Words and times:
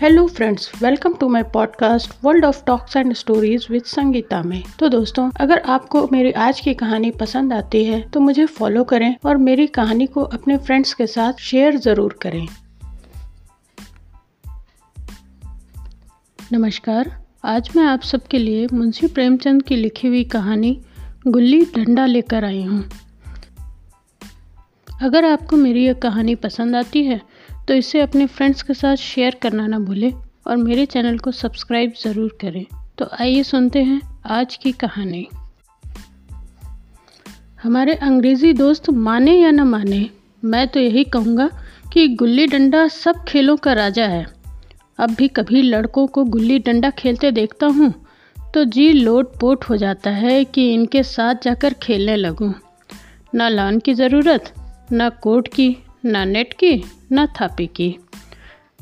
Hello 0.00 0.26
friends 0.26 0.70
welcome 0.82 1.12
to 1.14 1.28
my 1.28 1.42
podcast 1.42 2.10
world 2.24 2.44
of 2.44 2.64
talks 2.64 2.96
and 2.96 3.12
stories 3.12 3.66
with 3.70 3.82
Sangeeta 3.82 4.42
में। 4.42 4.62
तो 4.78 4.88
दोस्तों, 4.88 5.30
अगर 5.40 5.58
आपको 5.58 6.06
मेरी 6.12 6.32
आज 6.32 6.60
की 6.60 6.74
कहानी 6.74 7.10
पसंद 7.10 7.52
आती 7.52 7.84
है 7.84 8.00
तो 8.10 8.20
मुझे 8.20 8.44
फॉलो 8.46 8.82
करें 8.84 9.16
और 9.24 9.36
मेरी 9.36 9.66
कहानी 9.66 10.06
को 10.06 10.22
अपने 10.22 10.56
फ्रेंड्स 10.56 10.92
के 10.94 11.06
साथ 11.06 11.40
शेयर 11.40 11.76
ज़रूर 11.76 12.18
करें। 12.22 12.46
नमस्कार, 16.52 17.10
आज 17.44 17.70
मैं 17.76 17.84
आप 17.84 18.02
सबके 18.02 18.38
लिए 18.38 18.66
मुंशी 18.72 19.06
प्रेमचंद 19.06 19.62
की 19.62 19.76
लिखी 19.76 20.08
हुई 20.08 20.24
कहानी 20.24 20.78
गुल्ली 21.26 21.64
डंडा 21.76 22.06
लेकर 22.06 22.44
आई 22.44 22.62
हूँ। 22.62 22.84
अगर 25.02 25.24
आपको 25.24 25.56
मेरी 25.56 25.84
यह 25.86 25.92
कहानी 25.92 26.34
पसंद 26.34 26.76
आती 26.76 27.04
है 27.04 27.20
तो 27.68 27.74
इसे 27.74 28.00
अपने 28.00 28.26
फ्रेंड्स 28.26 28.62
के 28.62 28.74
साथ 28.74 28.96
शेयर 28.96 29.36
करना 29.42 29.66
ना 29.66 29.78
भूलें 29.78 30.12
और 30.46 30.56
मेरे 30.56 30.84
चैनल 30.86 31.18
को 31.18 31.30
सब्सक्राइब 31.32 31.92
ज़रूर 32.02 32.36
करें। 32.40 32.64
तो 32.98 33.08
आइए 33.20 33.42
सुनते 33.42 33.82
हैं 33.82 34.00
आज 34.30 34.56
की 34.56 34.72
कहानी। 34.72 35.26
हमारे 37.62 37.94
अंग्रेज़ी 37.94 38.52
दोस्त 38.52 38.90
माने 38.90 39.32
या 39.32 39.50
न 39.50 39.60
माने, 39.60 40.08
मैं 40.42 40.66
तो 40.68 40.80
यही 40.80 41.04
कहूँगा 41.04 41.48
कि 41.92 42.06
गुल्ली 42.14 42.46
डंडा 42.46 42.86
सब 42.88 43.24
खेलों 43.28 43.56
का 43.56 43.72
राजा 43.72 44.06
है। 44.06 44.24
अब 44.98 45.14
भी 45.14 45.28
कभी 45.28 45.62
लड़कों 45.62 46.06
को 46.06 46.24
गुल्ली 46.26 46.58
डंडा 46.58 46.90
खेलते 46.90 47.30
देखता 47.32 47.66
हूँ 47.66 47.92
तो 48.54 48.64
जी 48.64 48.92
लोट 48.92 49.38
पोट 49.40 49.64
हो 49.64 49.76
जाता 49.76 50.10
है 50.10 50.44
कि 50.44 50.72
इनके 50.74 51.02
साथ 51.02 51.42
जाकर 51.42 51.74
खेलने 51.74 52.16
लगूँ। 52.16 52.52
ना 53.34 53.48
लॉन 53.48 53.78
की 53.78 53.94
ज़रूरत, 53.94 54.52
ना 54.92 55.08
कोट 55.08 55.48
की। 55.48 55.76
ना 56.06 56.24
नेट 56.24 56.52
की, 56.52 56.84
ना 57.12 57.26
थापी 57.26 57.66
की। 57.66 57.96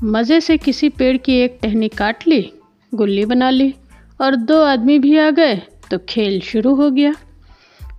मज़े 0.04 0.40
से 0.40 0.56
किसी 0.56 0.88
पेड़ 0.88 1.16
की 1.16 1.32
एक 1.34 1.58
टहनी 1.62 1.88
काट 1.88 2.26
ली, 2.28 2.52
गुल्ली 2.94 3.24
बना 3.24 3.50
ली 3.50 3.74
और 4.20 4.36
दो 4.36 4.62
आदमी 4.62 4.98
भी 4.98 5.18
आ 5.18 5.30
गए 5.30 5.62
तो 5.90 5.98
खेल 6.08 6.40
शुरू 6.40 6.74
हो 6.74 6.90
गया। 6.90 7.14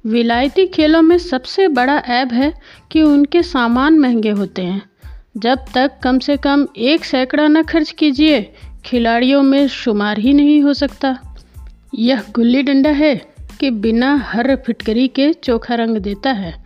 विलायती 0.05 0.67
खेलों 0.67 1.01
में 1.01 1.17
सबसे 1.17 1.67
बड़ा 1.67 1.97
ऐब 1.97 2.33
है 2.33 2.53
कि 2.91 3.01
उनके 3.01 3.43
सामान 3.43 3.99
महँगे 3.99 4.29
होते 4.29 4.61
हैं। 4.61 4.89
जब 5.37 5.65
तक 5.73 5.91
कम 6.03 6.19
से 6.19 6.37
कम 6.37 6.67
एक 6.77 7.05
सैकड़ा 7.05 7.47
न 7.47 7.63
खर्च 7.63 7.91
कीजिए, 7.91 8.53
खिलाड़ियों 8.85 9.43
में 9.43 9.67
शुमार 9.67 10.19
ही 10.19 10.33
नहीं 10.33 10.61
हो 10.61 10.73
सकता। 10.73 11.17
यह 11.95 12.23
गुल्ली 12.31 12.61
डंडा 12.63 12.89
है 12.89 13.15
कि 13.59 13.71
बिना 13.71 14.15
हर 14.15 14.55
फिटकरी 14.55 15.07
के 15.07 15.33
चोखा 15.33 15.75
रंग 15.75 15.97
देता 15.97 16.31
है। 16.31 16.64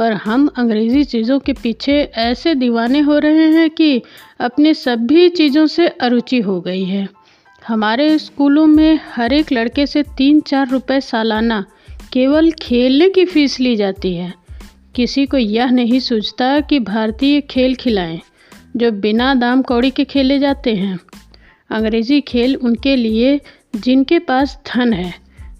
पर 0.00 0.12
हम 0.12 0.50
अंग्रेज़ी 0.56 1.04
चीज़ों 1.04 1.38
के 1.38 1.52
पीछे 1.52 2.02
ऐसे 2.02 2.54
दीवाने 2.54 3.00
हो 3.00 3.18
रहे 3.18 3.52
हैं 3.52 3.70
कि 3.70 4.02
अपनी 4.40 4.74
सभी 4.74 5.28
चीज़ों 5.28 5.66
से 5.66 5.88
अरुचि 5.88 6.40
हो 6.40 6.60
गई 6.60 6.84
है। 6.84 7.08
हमारे 7.68 8.18
स्कूलों 8.18 8.66
में 8.66 9.00
हर 9.14 9.32
एक 9.32 9.52
लड़के 9.52 9.86
से 9.86 10.02
तीन 10.02 10.40
चार 10.40 10.68
रुपए 10.68 11.00
सालाना 11.00 11.64
केवल 12.12 12.52
खेलने 12.52 13.08
की 13.08 13.24
फ़ीस 13.24 13.60
ली 13.60 13.76
जाती 13.76 14.14
है। 14.14 14.34
किसी 14.94 15.26
को 15.26 15.36
यह 15.36 15.70
नहीं 15.70 16.00
सोचता 16.00 16.60
कि 16.60 16.80
भारतीय 16.80 17.40
खेल 17.40 17.74
खिलाएँ, 17.74 18.20
जो 18.76 18.92
बिना 18.92 19.34
दाम 19.34 19.62
कौड़ी 19.62 19.90
के 19.90 20.04
खेले 20.04 20.38
जाते 20.38 20.74
हैं। 20.74 21.00
अंग्रेज़ी 21.70 22.20
खेल 22.20 22.56
उनके 22.56 22.96
लिए 22.96 23.40
जिनके 23.76 24.18
पास 24.18 24.60
धन 24.74 24.92
है। 24.92 25.14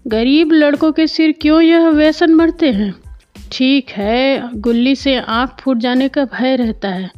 गरीब 0.06 0.52
लड़कों 0.52 0.92
के 0.92 1.06
सिर 1.06 1.32
क्यों 1.32 1.60
यह 1.60 1.88
व्यसन 1.88 2.34
मरते 2.34 2.70
हैं? 2.70 3.09
ठीक 3.52 3.90
है, 3.90 4.50
गुल्ली 4.54 4.94
से 4.94 5.16
आँख 5.16 5.56
फूट 5.60 5.78
जाने 5.78 6.08
का 6.08 6.24
भय 6.24 6.56
रहता 6.56 6.88
है। 6.88 7.10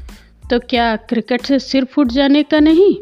तो 0.50 0.58
क्या 0.60 0.96
क्रिकेट 0.96 1.42
से 1.42 1.58
सिर 1.58 1.84
फूट 1.84 2.08
जाने 2.08 2.42
का 2.42 2.60
नहीं? 2.60 2.94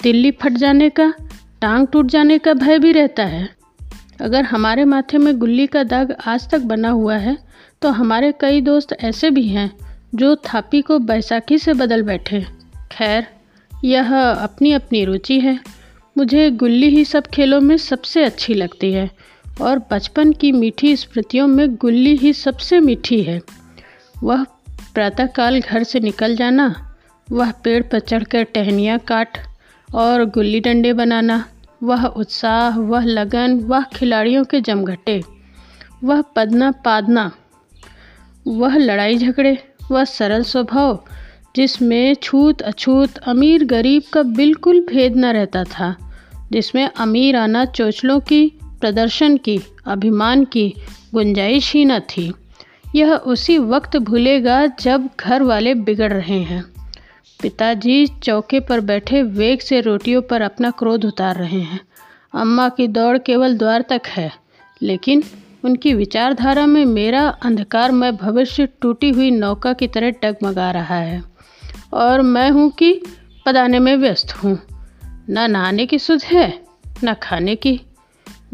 तिल्ली 0.00 0.30
फट 0.30 0.52
जाने 0.52 0.88
का, 0.90 1.12
टांग 1.60 1.86
टूट 1.86 2.06
जाने 2.06 2.38
का 2.38 2.54
भय 2.54 2.78
भी 2.78 2.92
रहता 2.92 3.24
है। 3.24 3.48
अगर 4.20 4.42
हमारे 4.42 4.84
माथे 4.84 5.18
में 5.18 5.38
गुल्ली 5.38 5.66
का 5.66 5.82
दाग 5.82 6.14
आज 6.26 6.50
तक 6.50 6.60
बना 6.60 6.88
हुआ 6.88 7.16
है 7.16 7.36
तो 7.82 7.88
हमारे 7.88 8.32
कई 8.40 8.60
दोस्त 8.60 8.96
ऐसे 9.00 9.30
भी 9.30 9.46
हैं, 9.48 9.70
जो 10.14 10.34
थापी 10.36 10.80
को 10.82 10.98
बैसाखी 10.98 11.58
से 11.58 11.72
बदल 11.72 12.02
बैठे। 12.02 12.44
खैर, 12.92 13.26
यह 13.84 14.16
अपनी 14.20 14.72
अपनी 14.72 15.04
रुचि 15.04 15.40
है। 15.40 15.58
मुझे 16.18 16.50
गुल्ली 16.50 16.88
ही 16.88 17.04
सब 17.04 17.26
खेलों 17.26 17.60
में 17.60 17.76
सबसे 17.76 18.24
अच्छी 18.24 18.54
लगती 18.54 18.92
है। 18.92 19.10
और 19.62 19.78
बचपन 19.90 20.32
की 20.32 20.52
मीठी 20.52 20.96
स्मृतियों 20.96 21.46
में 21.46 21.74
गुल्ली 21.74 22.16
ही 22.16 22.32
सबसे 22.32 22.80
मीठी 22.80 23.22
है। 23.22 23.40
वह 24.22 24.44
प्रातःकाल 24.94 25.60
घर 25.60 25.82
से 25.82 26.00
निकल 26.00 26.36
जाना, 26.36 26.96
वह 27.32 27.50
पेड़ 27.50 27.82
पर 27.82 27.98
चढ़कर 27.98 28.42
टहनियाँ 28.42 28.98
काट 28.98 29.38
और 29.94 30.24
गुल्ली 30.24 30.60
डंडे 30.60 30.92
बनाना, 30.92 31.44
वह 31.82 32.06
उत्साह, 32.06 32.78
वह 32.78 33.04
लगन, 33.04 33.60
वह 33.60 33.82
खिलाड़ियों 33.82 34.44
के 34.44 34.60
जमघटे, 34.60 35.22
वह 36.04 36.22
पदना 36.22 36.70
पादना, 36.70 37.32
वह 38.46 38.76
लड़ाई 38.76 39.16
झगड़े, 39.18 39.58
वह 39.90 40.04
सरल 40.04 40.42
स्वभाव, 40.42 41.04
जिसमें 41.56 42.14
छूत 42.14 42.62
अछूत 42.62 43.18
अमीर 43.18 43.64
गरीब 43.64 44.02
का 44.12 44.22
बिल्कुल 44.22 44.80
भेद 44.80 45.16
न 45.16 45.24
रहता 45.24 45.64
था, 45.64 45.96
जिसमें 46.52 46.90
अमीर 46.96 47.36
आना 47.36 47.64
चोचलों 47.64 48.20
की 48.20 48.58
प्रदर्शन 48.82 49.36
की, 49.36 49.60
अभिमान 49.86 50.44
की 50.44 50.74
गुंजाइश 51.14 51.72
ही 51.72 51.84
न 51.84 51.98
थी। 52.00 52.32
यह 52.94 53.14
उसी 53.14 53.58
वक्त 53.58 53.96
भूलेगा 53.96 54.66
जब 54.66 55.08
घर 55.20 55.42
वाले 55.42 55.74
बिगड़ 55.74 56.12
रहे 56.12 56.38
हैं। 56.38 56.64
पिताजी 57.42 58.06
चौके 58.06 58.60
पर 58.60 58.80
बैठे 58.80 59.22
वेग 59.22 59.60
से 59.60 59.80
रोटियों 59.80 60.22
पर 60.22 60.42
अपना 60.42 60.70
क्रोध 60.70 61.04
उतार 61.04 61.36
रहे 61.36 61.60
हैं। 61.60 61.80
अम्मा 62.34 62.68
की 62.68 62.88
दौड़ 62.88 63.18
केवल 63.18 63.58
द्वार 63.58 63.82
तक 63.82 64.02
है, 64.06 64.32
लेकिन 64.82 65.22
उनकी 65.64 65.94
विचारधारा 65.94 66.66
में 66.66 66.84
मेरा 66.84 67.28
अंधकारमय 67.28 68.12
भविष्य 68.12 68.68
टूटी 68.80 69.10
हुई 69.10 69.30
नौका 69.30 69.72
की 69.72 69.86
तरह 69.86 70.10
डगमगा 70.10 70.70
रहा 70.70 70.96
है। 70.96 71.22
और 71.92 72.22
मैं 72.22 72.50
हूँ 72.50 72.70
कि 72.70 73.02
पदाने 73.46 73.78
में 73.78 73.96
व्यस्त 73.96 74.32
हूँ। 74.32 74.58
न 75.30 75.50
नहाने 75.50 75.86
की 75.86 75.98
सुध 75.98 76.22
है, 76.24 76.62
न 77.04 77.14
खाने 77.14 77.56
की 77.56 77.80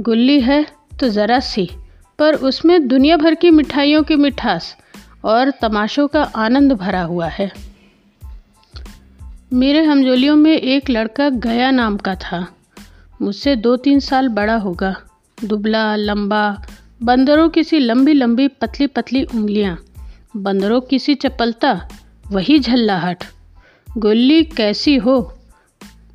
गुल्ली 0.01 0.41
है 0.41 0.67
तो 1.01 1.09
ज़रा 1.09 1.41
सी, 1.41 1.71
पर 2.19 2.35
उसमें 2.35 2.89
दुनिया 2.89 3.17
भर 3.17 3.35
की 3.35 3.51
मिठाइयों 3.51 4.03
की 4.03 4.17
मिठास 4.17 4.77
और 5.25 5.51
तमाशों 5.51 6.09
का 6.09 6.23
आनंद 6.23 6.73
भरा 6.73 7.03
हुआ 7.03 7.27
है। 7.27 7.53
मेरे 9.53 9.85
हमजोलियों 9.85 10.37
में 10.37 10.53
एक 10.53 10.91
लड़का 10.91 11.29
गया 11.29 11.71
नाम 11.71 11.97
का 11.97 12.15
था। 12.15 12.47
मुझसे 13.23 13.57
दो 13.57 13.77
तीन 13.77 14.01
साल 14.01 14.29
बड़ा 14.29 14.57
होगा। 14.57 14.95
दुबला, 15.45 15.97
लंबा, 15.97 16.67
बंदरों 17.03 17.49
की 17.49 17.65
सी 17.65 17.79
लंबी 17.79 18.13
लंबी 18.13 18.49
पतली 18.49 18.87
पतली 18.87 19.25
उंगलियाँ, 19.25 19.85
बंदरों 20.37 20.81
की 20.81 20.99
सी 20.99 21.15
चपलता, 21.15 21.89
वही 22.27 22.59
झल्लाहट। 22.59 23.25
गुल्ली 23.99 24.45
कैसी 24.45 24.97
हो? 24.97 25.39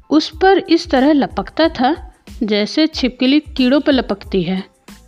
उस 0.09 0.31
पर 0.41 0.57
इस 0.57 0.89
तरह 0.89 1.13
लपकता 1.13 1.67
था 1.69 2.12
जैसे 2.43 2.87
छिपकली 2.87 3.39
कीड़ों 3.39 3.79
पर 3.79 3.91
लपकती 3.91 4.43
है। 4.43 4.63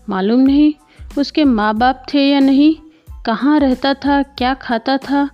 मालूम 0.10 0.40
नहीं 0.40 0.74
उसके 1.18 1.44
माँ 1.44 1.76
बाप 1.76 2.06
थे 2.14 2.32
या 2.32 2.40
नहीं, 2.40 2.76
कहाँ 3.26 3.60
रहता 3.60 3.94
था, 3.94 4.24
क्या 4.24 4.54
खाता 4.54 4.98
था, 4.98 5.30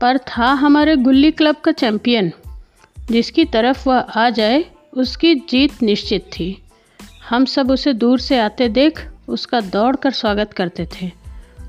पर 0.00 0.18
था 0.18 0.52
हमारे 0.52 0.96
गुल्ली 0.96 1.30
क्लब 1.30 1.56
का 1.56 1.72
चैम्पियन 1.72 2.32
जिसकी 3.10 3.44
तरफ़ 3.44 3.88
वह 3.88 3.98
आ 3.98 4.30
जाए, 4.30 4.64
उसकी 4.94 5.34
जीत 5.34 5.82
निश्चित 5.82 6.22
थी। 6.22 6.62
हम 7.28 7.44
सब 7.44 7.70
उसे 7.70 7.92
दूर 7.92 8.18
से 8.18 8.38
आते 8.38 8.68
देख 8.68 9.10
उसका 9.28 9.60
दौड़ 9.60 9.96
कर 9.96 10.10
स्वागत 10.10 10.52
करते 10.52 10.86
थे 10.86 11.10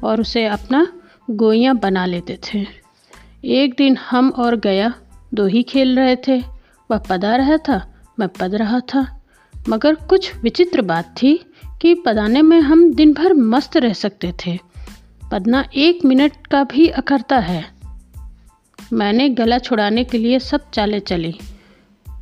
और 0.03 0.21
उसे 0.21 0.45
अपना 0.45 0.88
गोइयाँ 1.29 1.75
बना 1.75 2.06
लेते 2.06 2.39
थे। 2.44 2.67
एक 3.45 3.75
दिन 3.77 3.97
हम 3.97 4.29
और 4.29 4.56
गया, 4.56 4.94
दो 5.33 5.45
ही 5.45 5.63
खेल 5.63 6.00
रहे 6.00 6.15
थे। 6.15 6.39
वह 6.91 6.97
पदा 6.97 7.35
रहा 7.35 7.57
था, 7.57 8.03
मैं 8.19 8.29
पद 8.29 8.56
रहा 8.56 8.79
था। 8.79 9.20
मगर 9.69 9.96
कुछ 9.96 10.36
विचित्र 10.36 10.81
बात 10.81 11.16
थी 11.24 11.46
कि 11.81 11.94
पदाने 11.94 12.42
में 12.42 12.62
हम 12.62 12.94
दिन 12.94 13.13
भर 13.13 13.34
मस्त 13.34 13.78
रह 13.78 13.94
सकते 13.94 14.34
थे। 14.46 14.60
पदना 15.31 15.66
एक 15.75 16.06
मिनट 16.06 16.48
का 16.52 16.63
भी 16.63 16.88
अखरता 16.88 17.38
है। 17.38 17.66
मैंने 18.94 19.30
गला 19.30 19.58
छुड़ाने 19.58 20.04
के 20.04 20.18
लिए 20.18 20.40
सब 20.40 20.69
चाले 20.69 21.00
चली। 21.00 21.40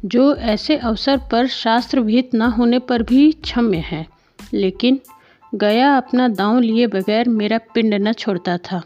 जो 0.05 0.35
ऐसे 0.35 0.77
अवसर 0.77 1.17
पर 1.31 1.47
शास्त्र 1.47 2.01
भीत 2.01 2.35
न 2.35 2.41
होने 2.41 2.79
पर 2.79 3.03
भी 3.03 3.31
क्षम्य 3.31 3.77
है, 3.77 4.07
लेकिन 4.53 4.99
गया 5.55 5.97
अपना 5.97 6.27
दांव 6.27 6.59
लिए 6.59 6.87
बगैर 6.87 7.29
मेरा 7.29 7.57
पिंड 7.57 7.93
न 7.93 8.13
छोड़ता 8.13 8.57
था। 8.57 8.83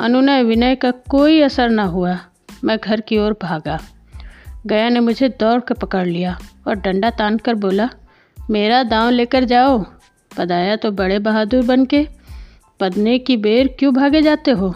अनुनय 0.00 0.42
विनय 0.42 0.76
का 0.76 0.90
कोई 0.90 1.40
असर 1.40 1.70
न 1.70 1.78
हुआ, 1.78 2.18
मैं 2.64 2.78
घर 2.78 3.00
की 3.00 3.18
ओर 3.18 3.38
भागा। 3.42 3.80
गया 4.66 4.88
ने 4.88 5.00
मुझे 5.00 5.28
दौड़ 5.28 5.60
कर 5.60 5.74
पकड़ 5.74 6.06
लिया। 6.06 6.38
और 6.66 6.74
डंडा 6.74 7.10
तान 7.10 7.38
कर 7.38 7.54
बोला, 7.54 7.88
मेरा 8.50 8.82
दांव 8.82 9.10
लेकर 9.10 9.44
जाओ। 9.44 9.84
पदाया 10.38 10.76
तो 10.76 10.90
बड़े 10.90 11.18
बहादुर 11.18 11.64
बन 11.64 11.84
के, 11.84 12.08
पदने 12.80 13.18
की 13.18 13.36
बेर 13.36 13.76
क्यों 13.78 13.94
भागे 13.94 14.22
जाते 14.22 14.50
हो? 14.50 14.74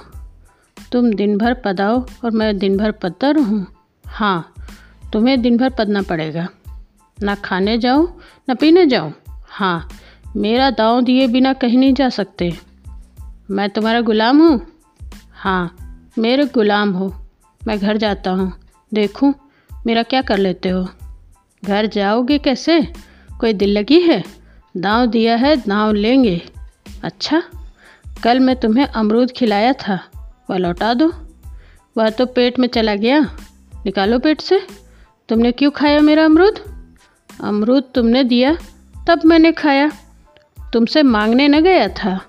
तुम 0.93 1.13
दिन 1.15 1.39
भर 1.39 1.55
पदाओ 1.55 2.07
और 2.25 2.31
मैं 2.31 2.59
दिन 2.59 2.77
भर 2.77 2.91
पदता 2.91 3.31
रहूँ 3.31 3.67
हाँ 4.05 4.55
तुम्हें 5.13 5.41
दिन 5.43 5.57
भर 5.57 5.71
पदना 5.71 6.03
पड़ेगा। 6.03 6.49
ना 7.23 7.35
खाने 7.35 7.79
जाओ, 7.79 8.07
ना 8.49 8.55
पीने 8.55 8.87
जाओ। 8.87 9.13
हाँ 9.49 9.89
मेरा 10.37 10.71
दाव 10.71 11.01
दिए 11.01 11.27
बिना 11.27 11.53
कहीं 11.53 11.79
नहीं 11.79 11.95
जा 11.95 12.09
सकते। 12.09 12.53
मैं 13.51 13.71
तुम्हारा 13.71 14.01
गुलाम 14.01 14.39
हूँ? 14.39 14.67
हाँ 15.33 15.77
मेरे 16.19 16.45
गुलाम 16.45 16.93
हो। 16.93 17.15
मैं 17.67 17.79
घर 17.79 17.97
जाता 17.97 18.31
हूँ। 18.31 18.53
देखूँ, 18.95 19.35
मेरा 19.87 20.03
क्या 20.03 20.23
कर 20.23 20.39
लेते 20.39 20.69
हो? 20.69 20.89
घर 21.65 21.87
जाओगे 21.87 22.39
कैसे? 22.39 22.83
कोई 23.41 23.53
दिल 23.53 23.79
लगी 23.79 24.01
है? 24.01 24.25
दाव 24.77 25.07
दिया 25.07 25.37
है, 25.37 25.57
दाव 25.57 25.93
लेंगे। 25.93 26.43
अच्छा 27.05 27.43
कल 28.23 28.41
मैं 28.41 28.57
तुम्हें 28.57 28.87
अमरूद 28.87 29.31
खिलाया 29.31 29.73
था, 29.73 30.01
वह 30.51 30.57
लौटा 30.57 30.95
दो। 30.95 31.13
वह 31.97 32.11
तो 32.11 32.27
पेट 32.27 32.59
में 32.59 32.69
चला 32.69 32.95
गया, 32.95 33.21
निकालो 33.87 34.19
पेट 34.19 34.41
से। 34.41 34.67
तुमने 35.29 35.53
क्यों 35.53 35.71
खाया 35.71 36.01
मेरा 36.01 36.25
अमरूद? 36.25 36.87
अमरूद 37.41 37.85
तुमने 37.95 38.25
दिया, 38.25 38.57
तब 39.09 39.21
मैंने 39.25 39.53
खाया। 39.53 39.91
तुमसे 40.73 41.03
मांगने 41.03 41.49
न 41.49 41.61
गया 41.61 41.89
था। 41.89 42.21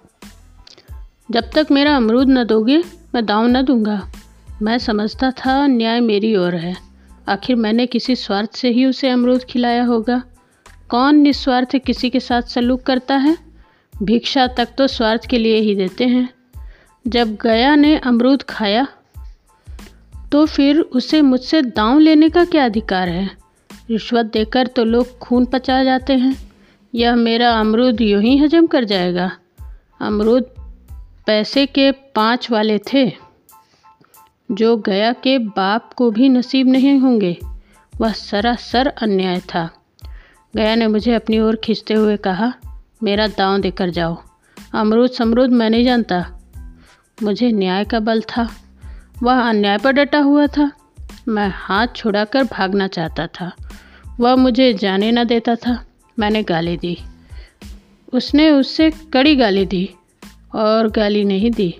जब 1.32 1.50
तक 1.56 1.68
मेरा 1.72 1.96
अमरूद 1.96 2.30
न 2.30 2.44
दोगे, 2.44 2.84
मैं 3.16 3.26
दाव 3.26 3.48
न 3.48 3.62
दूँगा। 3.62 4.12
मैं 4.62 4.78
समझता 4.78 5.32
था 5.32 5.68
न्याय 5.68 6.00
मेरी 6.00 6.36
ओर 6.36 6.56
है। 6.56 6.91
आखिर 7.32 7.56
मैंने 7.56 7.86
किसी 7.86 8.16
स्वार्थ 8.16 8.56
से 8.56 8.70
ही 8.70 8.86
उसे 8.86 9.10
अमरूद 9.10 9.44
खिलाया 9.44 9.84
होगा? 9.84 10.22
कौन 10.90 11.16
निस्वार्थ 11.16 11.76
किसी 11.78 12.10
के 12.10 12.20
साथ 12.20 12.42
सलूक 12.42 12.82
करता 12.82 13.16
है? 13.16 13.38
भिक्षा 13.94 14.48
तक 14.48 14.70
तो 14.78 14.88
स्वार्थ 14.88 15.26
के 15.26 15.38
लिए 15.38 15.58
ही 15.58 15.76
देते 15.76 16.06
हैं। 16.06 16.30
जब 17.08 17.36
गया 17.36 17.76
ने 17.76 17.98
अमरूद 17.98 18.44
खाया 18.44 18.88
तो 20.32 20.46
फिर 20.46 20.80
उसे 20.80 21.22
मुझसे 21.22 21.62
दांव 21.62 22.00
लेने 22.00 22.30
का 22.30 22.46
क्या 22.46 22.66
अधिकार 22.66 23.10
है? 23.10 23.30
रिश्वत 23.90 24.26
देकर 24.26 24.68
तो 24.68 24.84
लोग 24.84 25.18
खून 25.20 25.46
पचा 25.46 25.84
जाते 25.84 26.14
हैं। 26.14 26.36
यह 26.96 27.16
मेरा 27.16 27.50
अमरूद 27.52 28.02
यूँ 28.02 28.22
ही 28.22 28.38
हजम 28.38 28.68
कर 28.68 28.84
जाएगा। 28.84 29.32
अमरूद 30.02 30.44
पैसे 31.28 31.66
के 31.66 31.92
पाँच 31.92 32.52
वाले 32.52 32.80
थे। 32.94 33.31
जो 34.52 34.78
गया 34.78 35.14
के 35.14 35.38
बाप 35.38 35.94
को 35.94 36.12
भी 36.12 36.30
नसीब 36.30 36.68
नहीं 36.68 37.00
होंगे। 37.00 37.38
वह 37.98 38.12
सरासर 38.12 38.88
अन्याय 38.88 39.40
था। 39.40 39.70
गया 40.56 40.76
ने 40.76 40.88
मुझे 40.88 41.14
अपनी 41.14 41.40
ओर 41.40 41.56
खींचते 41.56 41.94
हुए 41.94 42.18
कहा, 42.18 42.54
मेरा 43.04 43.28
दांव 43.28 43.62
देकर 43.62 43.90
जाओ। 43.90 44.24
अमरूद 44.74 45.10
समरूद 45.10 45.50
मैं 45.50 45.70
नहीं 45.70 45.86
जानता। 45.86 46.40
मुझे 47.24 47.52
न्याय 47.52 47.86
का 47.86 48.00
बल 48.00 48.22
था। 48.22 48.50
वह 49.24 49.50
अन्याय 49.50 49.78
पर 49.78 49.92
डटा 49.92 50.20
हुआ 50.20 50.48
था। 50.48 50.72
मैं 51.28 51.52
हाथ 51.54 51.88
छुड़ाकर 51.96 52.44
भागना 52.44 52.88
चाहता 52.88 53.28
था। 53.28 53.52
वह 54.20 54.36
मुझे 54.36 54.74
जाने 54.74 55.12
न 55.12 55.24
देता 55.24 55.56
था। 55.56 55.86
मैंने 56.20 56.44
गाली 56.44 56.78
दी। 56.78 56.98
उसने 58.14 58.50
उससे 58.50 58.92
कड़ी 58.92 59.36
गाली 59.36 59.66
दी 59.66 59.90
और 60.56 60.90
गाली 60.90 61.24
नहीं 61.24 61.52
दी। 61.52 61.76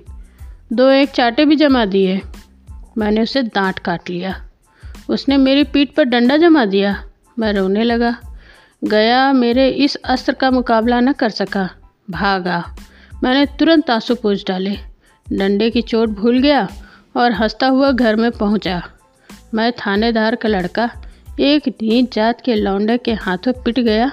दो 0.74 0.90
एक 0.90 1.10
चाटे 1.10 1.46
भी 1.46 1.56
जमा 1.56 1.86
दिए। 1.86 2.22
मैंने 2.98 3.22
उसे 3.22 3.44
दांत 3.44 3.80
काट 3.80 4.10
लिया। 4.10 4.50
उसने 5.10 5.38
मेरी 5.38 5.64
पीठ 5.64 5.90
पर 5.92 6.04
डंडा 6.04 6.38
जमा 6.38 6.66
दिया। 6.66 7.04
मैं 7.40 7.54
रोने 7.54 7.84
लगा। 7.84 8.18
गया 8.84 9.34
मेरे 9.34 9.70
इस 9.70 9.96
अस्त्र 9.96 10.34
का 10.34 10.52
मुकाबला 10.52 11.00
न 11.00 11.12
कर 11.12 11.30
सका। 11.30 11.70
भागा। 12.10 12.76
मैंने 13.24 13.46
तुरंत 13.46 13.90
आँसू 13.90 14.16
पूछ 14.16 14.46
डाले। 14.48 14.78
डंडे 15.34 15.70
की 15.70 15.82
चोट 15.82 16.10
भूल 16.10 16.40
गया 16.40 16.68
और 17.18 17.32
हंसता 17.32 17.68
हुआ 17.68 17.92
घर 17.92 18.16
में 18.16 18.32
पहुँचा। 18.32 18.84
मैं 19.54 19.72
थानेदार 19.72 20.36
का 20.36 20.50
लड़का, 20.50 20.92
एक 21.40 21.68
नीच 21.68 22.16
जात 22.16 22.42
के 22.42 22.56
लौंडे 22.56 22.98
के 22.98 23.14
हाथों 23.14 23.54
पिट 23.54 23.80
गया। 23.80 24.12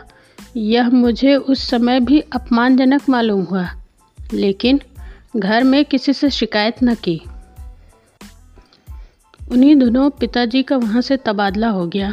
यह 0.56 0.90
मुझे 0.90 1.34
उस 1.34 1.70
समय 1.70 2.00
भी 2.00 2.20
अपमानजनक 2.20 3.08
मालूम 3.08 3.42
हुआ, 3.42 3.69
लेकिन 4.32 4.81
घर 5.36 5.64
में 5.64 5.84
किसी 5.84 6.12
से 6.12 6.31
शिकायत 6.31 6.76
न 6.82 6.94
की। 6.94 7.22
उन्हीं 9.52 9.76
दिनों 9.76 10.10
पिताजी 10.10 10.62
का 10.62 10.76
वहाँ 10.76 11.00
से 11.00 11.16
तबादला 11.16 11.68
हो 11.68 11.86
गया। 11.86 12.12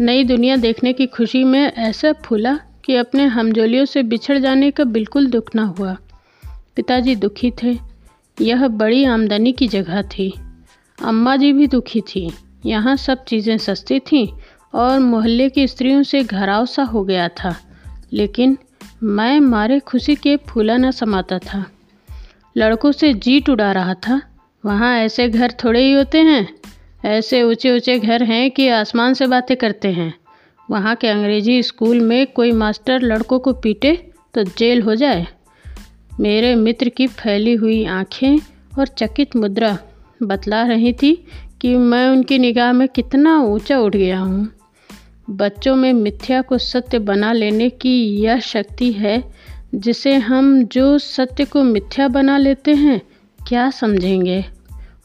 नई 0.00 0.24
दुनिया 0.24 0.56
देखने 0.56 0.92
की 0.92 1.06
खुशी 1.06 1.44
में 1.44 1.72
ऐसा 1.72 2.12
फूला 2.12 2.58
कि 2.84 2.96
अपने 2.96 3.24
हमजोलियों 3.24 3.84
से 3.84 4.02
बिछड़ 4.02 4.38
जाने 4.38 4.70
का 4.70 4.84
बिल्कुल 4.84 5.26
दुख 5.26 5.54
ना 5.54 5.62
हुआ। 5.62 5.96
पिताजी 6.76 7.16
दुखी 7.16 7.52
थे। 7.62 7.78
यह 8.40 8.68
बड़ी 8.68 9.04
आमदनी 9.04 9.52
की 9.52 9.68
जगह 9.68 10.02
थी। 10.02 10.34
अम्मा 11.04 11.36
जी 11.36 11.52
भी 11.52 11.66
दुखी 11.66 12.00
थी। 12.00 12.32
यहाँ 12.66 12.96
सब 12.96 13.24
चीज़ें 13.24 13.58
सस्ती 13.58 14.00
थीं 14.00 14.28
और 14.74 15.00
मोहल्ले 15.00 15.48
की 15.48 15.66
स्त्रियों 15.66 16.02
से 16.02 16.24
घराव 16.24 16.66
सा 16.66 16.82
हो 16.82 17.04
गया 17.04 17.28
था। 17.28 17.56
लेकिन 18.12 18.58
मैं 19.02 19.40
मारे 19.40 19.80
खुशी 19.80 20.14
के 20.14 20.36
फूला 20.36 20.76
न 20.76 20.90
समाता 20.90 21.38
था। 21.38 21.66
लड़कों 22.56 22.92
से 22.92 23.14
जीट 23.14 23.48
उड़ा 23.48 23.72
रहा 23.72 23.94
था। 23.94 24.22
वहाँ 24.64 24.96
ऐसे 24.98 25.28
घर 25.28 25.52
थोड़े 25.64 25.80
ही 25.80 25.92
होते 25.92 26.18
हैं। 26.18 26.48
ऐसे 27.04 27.42
ऊँचे 27.42 27.74
ऊँचे 27.74 27.98
घर 27.98 28.22
हैं 28.22 28.50
कि 28.50 28.68
आसमान 28.68 29.14
से 29.14 29.26
बातें 29.26 29.56
करते 29.56 29.88
हैं। 29.88 30.12
वहाँ 30.70 30.94
के 30.96 31.08
अंग्रेज़ी 31.08 31.62
स्कूल 31.62 32.00
में 32.00 32.26
कोई 32.26 32.52
मास्टर 32.52 33.02
लड़कों 33.02 33.38
को 33.38 33.52
पीटे 33.52 33.94
तो 34.34 34.42
जेल 34.42 34.82
हो 34.82 34.94
जाए। 34.94 35.26
मेरे 36.20 36.54
मित्र 36.54 36.88
की 36.88 37.06
फैली 37.06 37.54
हुई 37.54 37.84
आँखें 37.84 38.38
और 38.78 38.86
चकित 38.86 39.36
मुद्रा 39.36 39.78
बतला 40.22 40.62
रही 40.62 40.92
थी 40.92 41.14
कि 41.60 41.74
मैं 41.74 42.08
उनकी 42.08 42.38
निगाह 42.38 42.72
में 42.72 42.88
कितना 42.88 43.38
ऊँचा 43.38 43.78
उठ 43.78 43.96
गया 43.96 44.18
हूँ। 44.18 44.48
बच्चों 45.30 45.74
में 45.76 45.92
मिथ्या 45.92 46.42
को 46.42 46.58
सत्य 46.58 46.98
बना 46.98 47.32
लेने 47.32 47.68
की 47.70 47.92
यह 48.22 48.40
शक्ति 48.40 48.92
है 48.92 49.22
जिसे 49.74 50.14
हम 50.14 50.62
जो 50.64 50.98
सत्य 50.98 51.44
को 51.44 51.62
मिथ्या 51.62 52.08
बना 52.08 52.36
लेते 52.38 52.74
हैं 52.74 53.00
क्या 53.50 53.70
समझेंगे? 53.70 54.44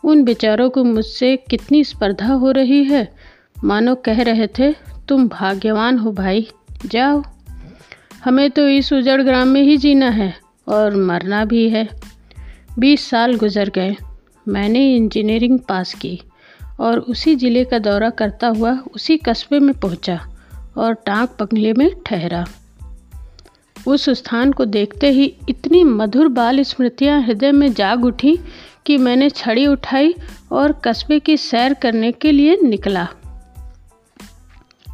उन 0.03 0.24
बेचारों 0.24 0.69
को 0.69 0.83
मुझसे 0.83 1.38
कितनी 1.38 1.83
स्पर्धा 1.83 2.33
हो 2.33 2.51
रही 2.51 2.83
है? 2.83 3.15
मानो 3.63 3.95
कह 3.95 4.21
रहे 4.21 4.47
थे, 4.47 4.74
तुम 5.07 5.27
भाग्यवान 5.27 5.97
हो 5.97 6.12
भाई, 6.12 6.47
जाओ। 6.86 7.24
हमें 8.24 8.51
तो 8.51 8.68
इस 8.68 8.94
उजड़ 8.94 9.21
ग्राम 9.21 9.47
में 9.47 9.62
ही 9.62 9.77
जीना 9.77 10.09
है 10.09 10.36
और 10.68 10.95
मरना 10.95 11.45
भी 11.45 11.69
है। 11.69 11.89
बीस 12.80 13.09
साल 13.09 13.36
गुजर 13.36 13.69
गए। 13.69 13.95
मैंने 14.48 14.96
इंजीनियरिंग 14.96 15.60
पास 15.60 15.93
की 15.93 16.22
और 16.79 17.00
उसी 17.00 17.36
ज़िले 17.36 17.65
का 17.65 17.79
दौरा 17.79 18.10
करता 18.10 18.48
हुआ 18.48 18.79
उसी 18.96 19.17
कस्बे 19.17 19.60
में 19.60 19.79
पहुँचा 19.79 20.27
और 20.77 20.93
टांग 20.93 21.27
बंगले 21.27 21.74
में 21.74 21.91
ठहरा। 22.05 22.46
उस 23.88 24.10
स्थान 24.10 24.51
को 24.51 24.65
देखते 24.65 25.10
ही 25.12 25.25
इतनी 25.50 25.84
मधुर 25.84 26.27
बाल 26.27 26.62
स्मृतियाँ 26.62 27.22
हृदय 27.22 27.51
में 27.51 27.74
जाग 27.74 28.06
उठी 28.06 28.38
कि 28.86 28.98
मैंने 28.98 29.30
छड़ी 29.30 29.68
उठाई 29.68 30.13
और 30.51 30.72
कस्बे 30.86 31.20
की 31.20 31.38
सैर 31.38 31.74
करने 31.74 32.12
के 32.12 32.32
लिए 32.32 32.58
निकला। 32.63 33.08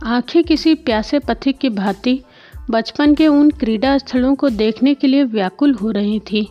आँखें 0.05 0.43
किसी 0.43 0.75
प्यासे 0.75 1.19
पथिक 1.19 1.57
की 1.57 1.69
भांति 1.69 2.21
बचपन 2.69 3.15
के 3.15 3.27
उन 3.27 3.49
क्रीड़ा 3.49 3.97
स्थलों 3.97 4.35
को 4.35 4.49
देखने 4.49 4.93
के 4.93 5.07
लिए 5.07 5.23
व्याकुल 5.23 5.73
हो 5.73 5.91
रही 5.91 6.19
थी, 6.19 6.47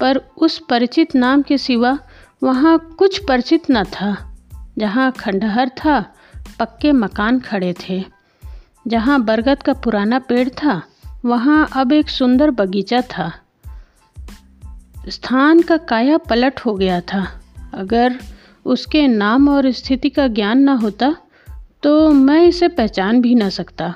पर 0.00 0.20
उस 0.36 0.58
परिचित 0.58 1.14
नाम 1.14 1.42
के 1.42 1.58
सिवा 1.58 1.98
वहाँ 2.42 2.78
कुछ 2.98 3.18
परिचित 3.18 3.70
न 3.70 3.84
था, 3.84 4.36
जहाँ 4.78 5.12
खंडहर 5.12 5.68
था, 5.68 6.00
पक्के 6.58 6.92
मकान 6.92 7.40
खड़े 7.40 7.74
थे, 7.88 8.04
जहाँ 8.86 9.22
बरगद 9.24 9.62
का 9.62 9.72
पुराना 9.72 10.18
पेड़ 10.18 10.48
था 10.48 10.82
वहाँ 11.26 11.68
अब 11.72 11.92
एक 11.92 12.08
सुंदर 12.08 12.50
बगीचा 12.50 13.00
था। 13.10 13.30
स्थान 15.08 15.60
का 15.60 15.76
काया 15.76 16.16
पलट 16.18 16.60
हो 16.60 16.74
गया 16.74 17.00
था। 17.00 17.26
अगर 17.74 18.18
उसके 18.64 19.06
नाम 19.08 19.48
और 19.48 19.70
स्थिति 19.70 20.10
का 20.10 20.26
ज्ञान 20.28 20.58
ना 20.58 20.74
होता 20.74 21.14
तो 21.82 22.10
मैं 22.10 22.42
इसे 22.44 22.68
पहचान 22.68 23.20
भी 23.20 23.34
ना 23.34 23.48
सकता। 23.48 23.94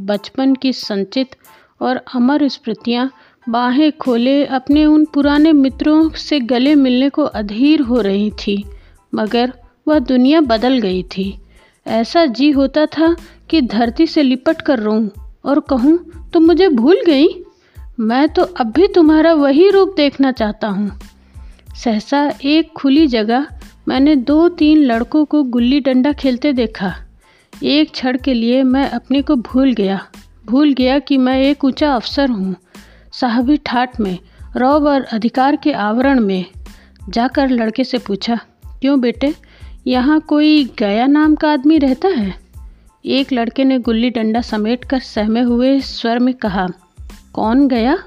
बचपन 0.00 0.54
की 0.54 0.72
संचित 0.72 1.36
और 1.80 2.00
अमर 2.14 2.46
स्मृतियाँ 2.48 3.10
बाहें 3.48 3.90
खोले 3.92 4.44
अपने 4.46 4.84
उन 4.86 5.04
पुराने 5.04 5.52
मित्रों 5.52 6.08
से 6.10 6.40
गले 6.40 6.74
मिलने 6.74 7.08
को 7.08 7.22
अधीर 7.22 7.80
हो 7.80 8.00
रही 8.00 8.30
थी, 8.30 8.64
मगर 9.14 9.52
वह 9.88 9.98
दुनिया 9.98 10.40
बदल 10.40 10.78
गई 10.78 11.02
थी। 11.02 11.42
ऐसा 11.86 12.24
जी 12.26 12.50
होता 12.50 12.86
था 12.86 13.14
कि 13.50 13.60
धरती 13.62 14.06
से 14.06 14.22
लिपट 14.22 14.60
कर 14.60 14.78
रोऊं। 14.78 15.08
और 15.48 15.60
कहूँ, 15.60 15.98
तुम 16.32 16.44
मुझे 16.44 16.68
भूल 16.68 17.02
गई? 17.06 17.28
मैं 18.00 18.28
तो 18.28 18.42
अब 18.42 18.72
भी 18.72 18.86
तुम्हारा 18.86 19.32
वही 19.34 19.70
रूप 19.70 19.94
देखना 19.96 20.32
चाहता 20.32 20.68
हूँ। 20.68 20.90
सहसा 21.76 22.32
एक 22.44 22.72
खुली 22.72 23.06
जगह 23.06 23.46
मैंने 23.88 24.16
दो 24.16 24.48
तीन 24.48 24.78
लड़कों 24.78 25.24
को 25.24 25.42
गुल्ली 25.42 25.80
डंडा 25.80 26.12
खेलते 26.12 26.52
देखा। 26.52 26.94
एक 27.52 27.90
क्षण 27.92 28.18
के 28.24 28.34
लिए 28.34 28.62
मैं 28.62 28.88
अपने 28.90 29.22
को 29.22 29.36
भूल 29.36 29.72
गया। 29.72 30.00
भूल 30.46 30.72
गया 30.72 30.98
कि 30.98 31.16
मैं 31.16 31.40
एक 31.42 31.64
ऊँचा 31.64 31.94
अफसर 31.94 32.30
हूँ, 32.30 32.54
साहबी 33.12 33.56
ठाट 33.56 34.00
में, 34.00 34.18
रौब 34.56 34.86
और 34.86 35.02
अधिकार 35.02 35.56
के 35.56 35.72
आवरण 35.72 36.20
में। 36.20 36.44
जाकर 37.08 37.48
लड़के 37.48 37.84
से 37.84 37.98
पूछा, 37.98 38.38
क्यों 38.80 39.00
बेटे, 39.00 39.34
यहाँ 39.86 40.20
कोई 40.20 40.64
गया 40.78 41.06
नाम 41.06 41.34
का 41.34 41.52
आदमी 41.52 41.78
रहता 41.78 42.08
है? 42.08 42.34
एक 43.06 43.32
लड़के 43.32 43.64
ने 43.64 43.78
गुल्ली 43.78 44.10
डंडा 44.10 44.40
समेट 44.40 44.84
कर 44.84 44.98
सहमे 44.98 45.40
हुए 45.40 45.80
स्वर 45.80 46.18
में 46.18 46.34
कहा, 46.34 46.68
कौन 47.32 47.68
गया? 47.68 47.98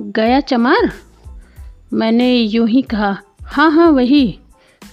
गया 0.00 0.40
चमार? 0.40 0.92
मैंने 1.92 2.36
यूँ 2.36 2.68
ही 2.68 2.82
कहा 2.82 3.18
हाँ 3.42 3.70
हाँ 3.70 3.90
वही। 3.90 4.38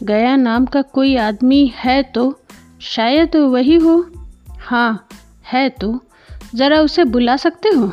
गया 0.03 0.35
नाम 0.35 0.65
का 0.65 0.81
कोई 0.81 1.15
आदमी 1.15 1.73
है 1.75 2.03
तो? 2.03 2.39
शायद 2.81 3.35
वही 3.35 3.75
हो? 3.75 4.05
हाँ 4.59 5.07
है 5.45 5.69
तो। 5.69 6.03
ज़रा 6.55 6.81
उसे 6.81 7.03
बुला 7.03 7.37
सकते 7.37 7.69
हो? 7.69 7.91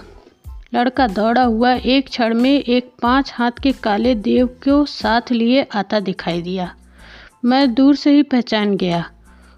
लड़का 0.74 1.06
दौड़ा 1.06 1.42
हुआ 1.42 1.72
एक 1.72 2.08
क्षण 2.08 2.34
में 2.34 2.62
एक 2.62 2.92
पाँच 3.02 3.32
हाथ 3.34 3.50
के 3.62 3.72
काले 3.72 4.14
देव 4.14 4.46
को 4.46 4.84
साथ 4.84 5.32
लिए 5.32 5.66
आता 5.74 6.00
दिखाई 6.00 6.42
दिया। 6.42 6.74
मैं 7.44 7.74
दूर 7.74 7.96
से 7.96 8.12
ही 8.12 8.22
पहचान 8.22 8.76
गया। 8.76 9.11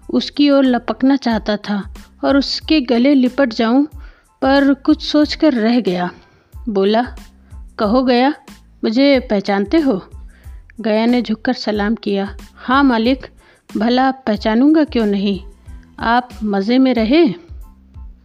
उसकी 0.09 0.49
ओर 0.49 0.65
लपकना 0.65 1.15
चाहता 1.15 1.57
था 1.57 1.93
और 2.23 2.37
उसके 2.37 2.81
गले 2.81 3.13
लिपट 3.13 3.53
जाऊँ 3.53 3.87
पर 4.41 4.73
कुछ 4.73 5.01
सोचकर 5.01 5.53
रह 5.53 5.79
गया। 5.79 6.11
बोला, 6.69 7.15
कहो 7.79 8.03
गया, 8.03 8.33
मुझे 8.83 9.19
पहचानते 9.19 9.77
हो? 9.79 10.05
गया 10.81 11.05
ने 11.05 11.21
झुककर 11.21 11.53
सलाम 11.53 11.95
किया 11.95 12.37
हाँ 12.55 12.83
मालिक, 12.83 13.27
भला 13.77 14.11
पहचानूँगा 14.11 14.83
क्यों 14.83 15.05
नहीं? 15.05 15.41
आप 15.99 16.29
मज़े 16.43 16.77
में 16.77 16.93
रहे? 16.93 17.33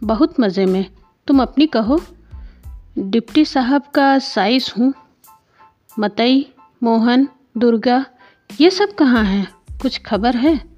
बहुत 0.03 0.39
मज़े 0.39 0.65
में। 0.65 0.85
तुम 1.27 1.41
अपनी 1.41 1.67
कहो। 1.67 2.01
डिप्टी 2.99 3.45
साहब 3.45 3.81
का 3.81 4.19
साइस 4.19 4.73
हूँ। 4.77 4.93
मतई, 5.99 6.53
मोहन, 6.83 7.27
दुर्गा, 7.57 8.05
ये 8.61 8.69
सब 8.69 8.95
कहाँ 8.95 9.23
हैं? 9.23 9.51
कुछ 9.81 10.01
खबर 10.01 10.35
है? 10.35 10.70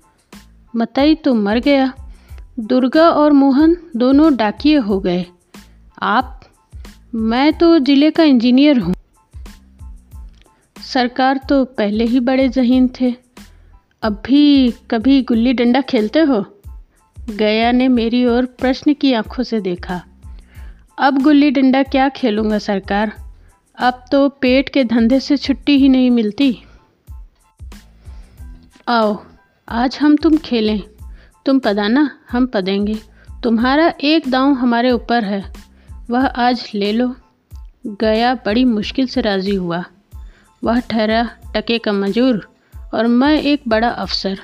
मतई 0.76 1.16
तो 1.16 1.34
मर 1.34 1.60
गया। 1.60 1.94
दुर्गा 2.60 3.10
और 3.10 3.32
मोहन 3.32 3.78
दोनों 3.96 4.36
डाकिए 4.36 4.78
हो 4.78 5.00
गए। 5.00 5.26
आप, 6.02 6.42
मैं 7.16 7.54
तो 7.54 7.80
ज़िले 7.80 8.12
का 8.12 8.24
इंजीनियर 8.24 8.80
हूँ। 8.80 8.94
सरकार 10.78 11.40
तो 11.50 11.66
पहले 11.66 12.04
ही 12.04 12.20
बड़े 12.20 12.50
जहीन 12.50 12.90
थे। 13.02 13.16
अब 14.04 14.22
भी 14.26 14.72
कभी 14.92 15.22
गुल्ली 15.22 15.54
डंडा 15.54 15.82
खेलते 15.82 16.20
हो? 16.20 16.46
गया 17.30 17.72
ने 17.72 17.88
मेरी 17.88 18.26
ओर 18.26 18.46
प्रश्न 18.46 18.94
की 18.94 19.14
आँखों 19.14 19.44
से 19.44 19.60
देखा। 19.60 20.02
अब 20.98 21.22
गुल्ली 21.22 21.52
डंडा 21.52 21.84
क्या 21.84 22.10
खेलूँगा 22.10 22.58
सरकार? 22.58 23.14
अब 23.78 24.06
तो 24.12 24.30
पेट 24.30 24.70
के 24.70 24.84
धंधे 24.84 25.20
से 25.20 25.38
छुट्टी 25.38 25.78
ही 25.78 25.90
नहीं 25.90 26.12
मिलती। 26.12 26.64
आओ 28.88 29.24
आज 29.74 29.98
हम 30.02 30.16
तुम 30.16 30.38
खेलें। 30.38 30.82
तुम 31.46 31.60
पदाना, 31.60 32.20
हम 32.30 32.46
पदेंगे। 32.46 32.96
तुम्हारा 33.44 33.94
एक 34.04 34.28
दांव 34.28 34.54
हमारे 34.54 34.92
ऊपर 34.92 35.24
है। 35.24 35.54
वह 36.10 36.26
आज 36.26 36.72
ले 36.76 36.92
लो। 36.92 37.16
गया 37.88 38.34
बड़ी 38.34 38.66
मुश्किल 38.66 39.08
से 39.08 39.22
राज़ी 39.22 39.56
हुआ। 39.56 39.86
वह 40.64 40.80
ठहरा, 40.80 41.30
टके 41.56 41.78
का 41.78 41.92
मजूर, 41.92 42.50
और 42.94 43.08
मैं 43.08 43.42
एक 43.42 43.62
बड़ा 43.68 43.90
अफसर। 43.90 44.40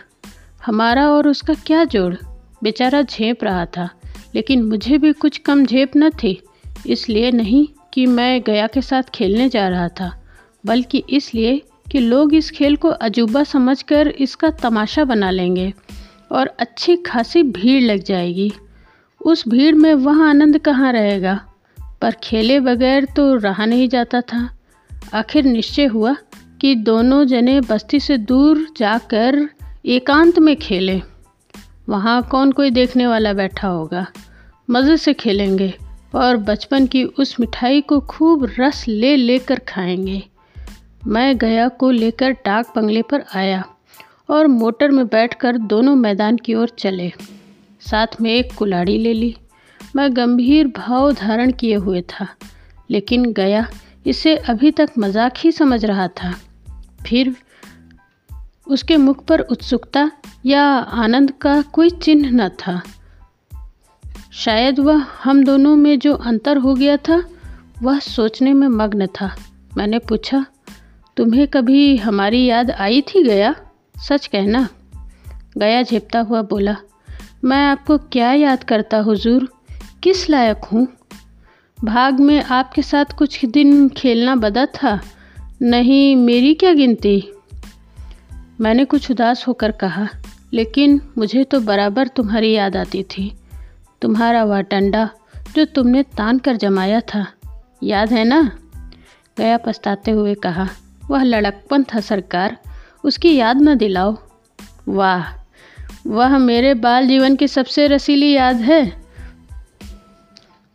हमारा 0.66 1.10
और 1.10 1.28
उसका 1.28 1.54
क्या 1.54 1.84
जोड़? 1.84 2.16
बेचारा 2.64 3.02
झेप 3.02 3.44
रहा 3.44 3.66
था, 3.66 3.90
लेकिन 4.36 4.64
मुझे 4.64 4.98
भी 4.98 5.14
कुछ 5.14 5.38
कम 5.38 5.66
झेप 5.66 5.92
न 5.98 6.10
थी। 6.10 6.44
इसलिए 6.88 7.32
नहीं 7.32 7.68
कि 7.94 8.06
मैं 8.06 8.42
गया 8.42 8.68
के 8.68 8.82
साथ 8.82 9.04
खेलने 9.04 9.50
जा 9.50 9.68
रहा 9.68 9.88
था, 9.88 10.24
बल्कि 10.66 11.04
इसलिए 11.10 11.62
कि 11.92 12.00
लोग 12.00 12.34
इस 12.34 12.52
खेल 12.52 12.76
को 12.76 12.88
अजूबा 12.88 13.44
समझकर 13.44 14.08
इसका 14.08 14.50
तमाशा 14.50 15.04
बना 15.04 15.30
लेंगे 15.30 15.74
और 16.32 16.48
अच्छी 16.48 16.96
खासी 16.96 17.44
भीड़ 17.44 17.84
लग 17.84 18.04
जाएगी। 18.04 18.52
उस 19.22 19.48
भीड़ 19.48 19.76
में 19.76 19.94
वह 19.94 20.24
आनंद 20.24 20.58
कहाँ 20.58 20.94
रहेगा? 20.94 21.46
पर 22.02 22.12
खेले 22.24 22.60
बगैर 22.60 23.06
तो 23.06 23.36
रहा 23.36 23.66
नहीं 23.66 23.90
जाता 23.90 24.22
था। 24.22 24.58
आखिर 25.14 25.44
निश्चय 25.44 25.86
हुआ 25.86 26.16
कि 26.62 26.76
दोनों 26.76 27.26
जने 27.26 27.62
बस्ती 27.62 28.00
से 28.00 28.18
दूर 28.18 28.68
जाकर 28.78 29.50
एकांत 29.86 30.40
में 30.40 30.56
खेलें। 30.56 31.02
वहाँ 31.90 32.28
कौन 32.32 32.52
कोई 32.52 32.70
देखने 32.70 33.08
वाला 33.08 33.34
बैठा 33.34 33.68
होगा? 33.68 34.08
मज़े 34.70 34.98
से 34.98 35.14
खेलेंगे 35.14 35.74
और 36.16 36.38
बचपन 36.38 36.88
की 36.88 37.04
उस 37.04 37.40
मिठाई 37.40 37.82
को 37.82 38.00
खूब 38.00 38.52
रस 38.60 38.86
ले 38.88 39.16
लेकर 39.16 39.60
खाएँगे। 39.60 40.24
मैं 41.08 41.38
गया 41.38 41.68
को 41.68 41.92
लेकर 41.92 42.32
डाक 42.32 42.74
बंगले 42.76 43.02
पर 43.02 43.24
आया 43.36 43.64
और 44.30 44.48
मोटर 44.48 44.92
में 44.92 45.08
बैठकर 45.08 45.58
दोनों 45.58 45.96
मैदान 45.96 46.38
की 46.38 46.54
ओर 46.54 46.70
चले। 46.70 47.12
साथ 47.82 48.08
में 48.22 48.32
एक 48.32 48.54
कुलाड़ी 48.54 48.98
ले 48.98 49.14
ली। 49.14 49.36
मैं 49.96 50.16
गंभीर 50.16 50.68
भाव 50.68 51.12
धारण 51.12 51.52
किए 51.52 51.76
हुए 51.76 52.02
था, 52.02 52.28
लेकिन 52.92 53.34
गया 53.34 53.68
इसे 54.06 54.36
अभी 54.36 54.72
तक 54.72 54.90
मज़ाक 55.00 55.34
ही 55.38 55.52
समझ 55.52 55.86
रहा 55.86 56.08
था। 56.08 56.34
फिर 57.08 57.36
उसके 58.68 58.98
मुख 58.98 59.26
पर 59.26 59.40
उत्सुकता 59.40 60.12
या 60.46 60.64
आनंद 60.78 61.32
का 61.32 61.62
कोई 61.62 61.90
चिन्ह 61.90 62.32
न 62.32 62.50
था। 62.50 62.82
शायद 64.32 64.80
वह 64.80 65.06
हम 65.24 65.44
दोनों 65.44 65.76
में 65.76 66.00
जो 66.00 66.14
अंतर 66.14 66.58
हो 66.58 66.74
गया 66.74 66.98
था, 66.98 67.24
वह 67.82 68.00
सोचने 68.00 68.54
में 68.54 68.68
मग्न 68.68 69.08
था। 69.08 69.36
मैंने 69.78 70.00
पूछा 70.00 70.46
तुम्हें 71.20 71.48
कभी 71.48 71.98
हमारी 71.98 72.46
याद 72.46 72.72
आई 72.72 73.02
थी 73.02 73.24
गया? 73.24 73.56
सच 74.02 74.28
कहना। 74.28 74.70
गया 75.58 75.84
झेपता 75.84 76.20
हुआ 76.20 76.42
बोला, 76.42 76.76
मैं 77.44 77.68
आपको 77.68 77.98
क्या 77.98 78.34
याद 78.34 78.64
करता 78.64 78.98
हुजूर? 78.98 79.50
किस 80.04 80.30
लायक 80.30 80.58
हूँ? 80.58 80.88
भाग 81.84 82.20
में 82.20 82.44
आपके 82.44 82.82
साथ 82.82 83.06
कुछ 83.06 83.46
दिन 83.46 83.90
खेलना 83.90 84.36
बदा 84.36 84.66
था, 84.66 85.02
नहीं 85.62 86.16
मेरी 86.16 86.54
क्या 86.54 86.74
गिनती? 86.74 87.32
मैंने 88.62 88.86
कुछ 88.86 89.12
उदास 89.12 89.48
होकर 89.48 89.72
कहा, 89.72 90.10
लेकिन 90.54 91.02
मुझे 91.18 91.44
तो 91.44 91.60
बराबर 91.60 92.08
तुम्हारी 92.08 92.52
याद 92.52 92.76
आती 92.76 93.04
थी। 93.04 93.36
तुम्हारा 94.02 94.44
वह 94.44 94.62
डंडा 94.62 95.10
जो 95.56 95.66
तुमने 95.66 96.04
तान 96.04 96.40
कर 96.40 96.56
जमाया 96.56 97.00
था, 97.00 97.28
याद 97.84 98.12
है 98.12 98.24
ना? 98.24 98.58
गया 99.38 99.58
पछताते 99.58 100.12
हुए 100.12 100.36
कहा 100.36 100.70
वह 101.10 101.24
लड़कपन 101.24 101.84
था 101.84 102.00
सरकार, 102.00 102.58
उसकी 103.04 103.36
याद 103.36 103.62
न 103.62 103.76
दिलाओ। 103.76 104.18
वाह, 104.88 105.24
वह 106.08 106.38
मेरे 106.38 106.74
बाल 106.74 107.08
जीवन 107.08 107.36
की 107.36 107.48
सबसे 107.48 107.88
रसीली 107.88 108.32
याद 108.32 108.56
है। 108.56 109.02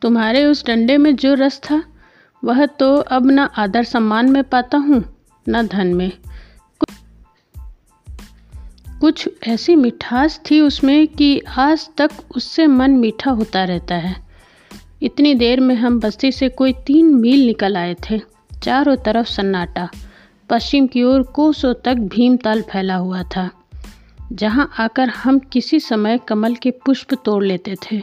तुम्हारे 0.02 0.44
उस 0.44 0.66
डंडे 0.66 0.96
में 0.96 1.16
जो 1.16 1.34
रस 1.34 1.58
था, 1.58 1.82
वह 2.44 2.66
तो 2.66 2.96
अब 2.96 3.30
न 3.30 3.38
आदर 3.38 3.84
सम्मान 3.84 4.30
में 4.30 4.44
पाता 4.44 4.78
हूँ, 4.78 5.04
न 5.48 5.66
धन 5.66 5.86
में। 5.86 6.12
कुछ 9.00 9.28
ऐसी 9.48 9.76
मिठास 9.76 10.40
थी 10.50 10.60
उसमें 10.60 11.08
कि 11.08 11.42
आज 11.58 11.88
तक 11.96 12.10
उससे 12.36 12.66
मन 12.66 12.90
मीठा 12.90 13.30
होता 13.30 13.64
रहता 13.64 13.94
है। 13.94 14.16
इतनी 15.02 15.34
देर 15.34 15.60
में 15.60 15.74
हम 15.74 16.00
बस्ती 16.00 16.32
से 16.32 16.48
कोई 16.48 16.72
तीन 16.72 17.14
मील 17.14 17.46
निकल 17.46 17.76
आए 17.76 17.96
थे, 18.10 18.20
चारों 18.62 18.96
तरफ़ 18.96 19.26
सन्नाटा। 19.26 19.88
पश्चिम 20.50 20.86
की 20.86 21.02
ओर 21.02 21.22
कोसों 21.22 21.72
तक 21.74 21.94
भीमताल 21.94 22.62
फैला 22.62 22.94
हुआ 22.94 23.22
था, 23.22 23.50
जहाँ 24.32 24.70
आकर 24.78 25.08
हम 25.08 25.38
किसी 25.52 25.80
समय 25.80 26.18
कमल 26.18 26.54
के 26.54 26.70
पुष्प 26.70 27.14
तोड़ 27.24 27.44
लेते 27.44 27.74
थे 27.82 28.02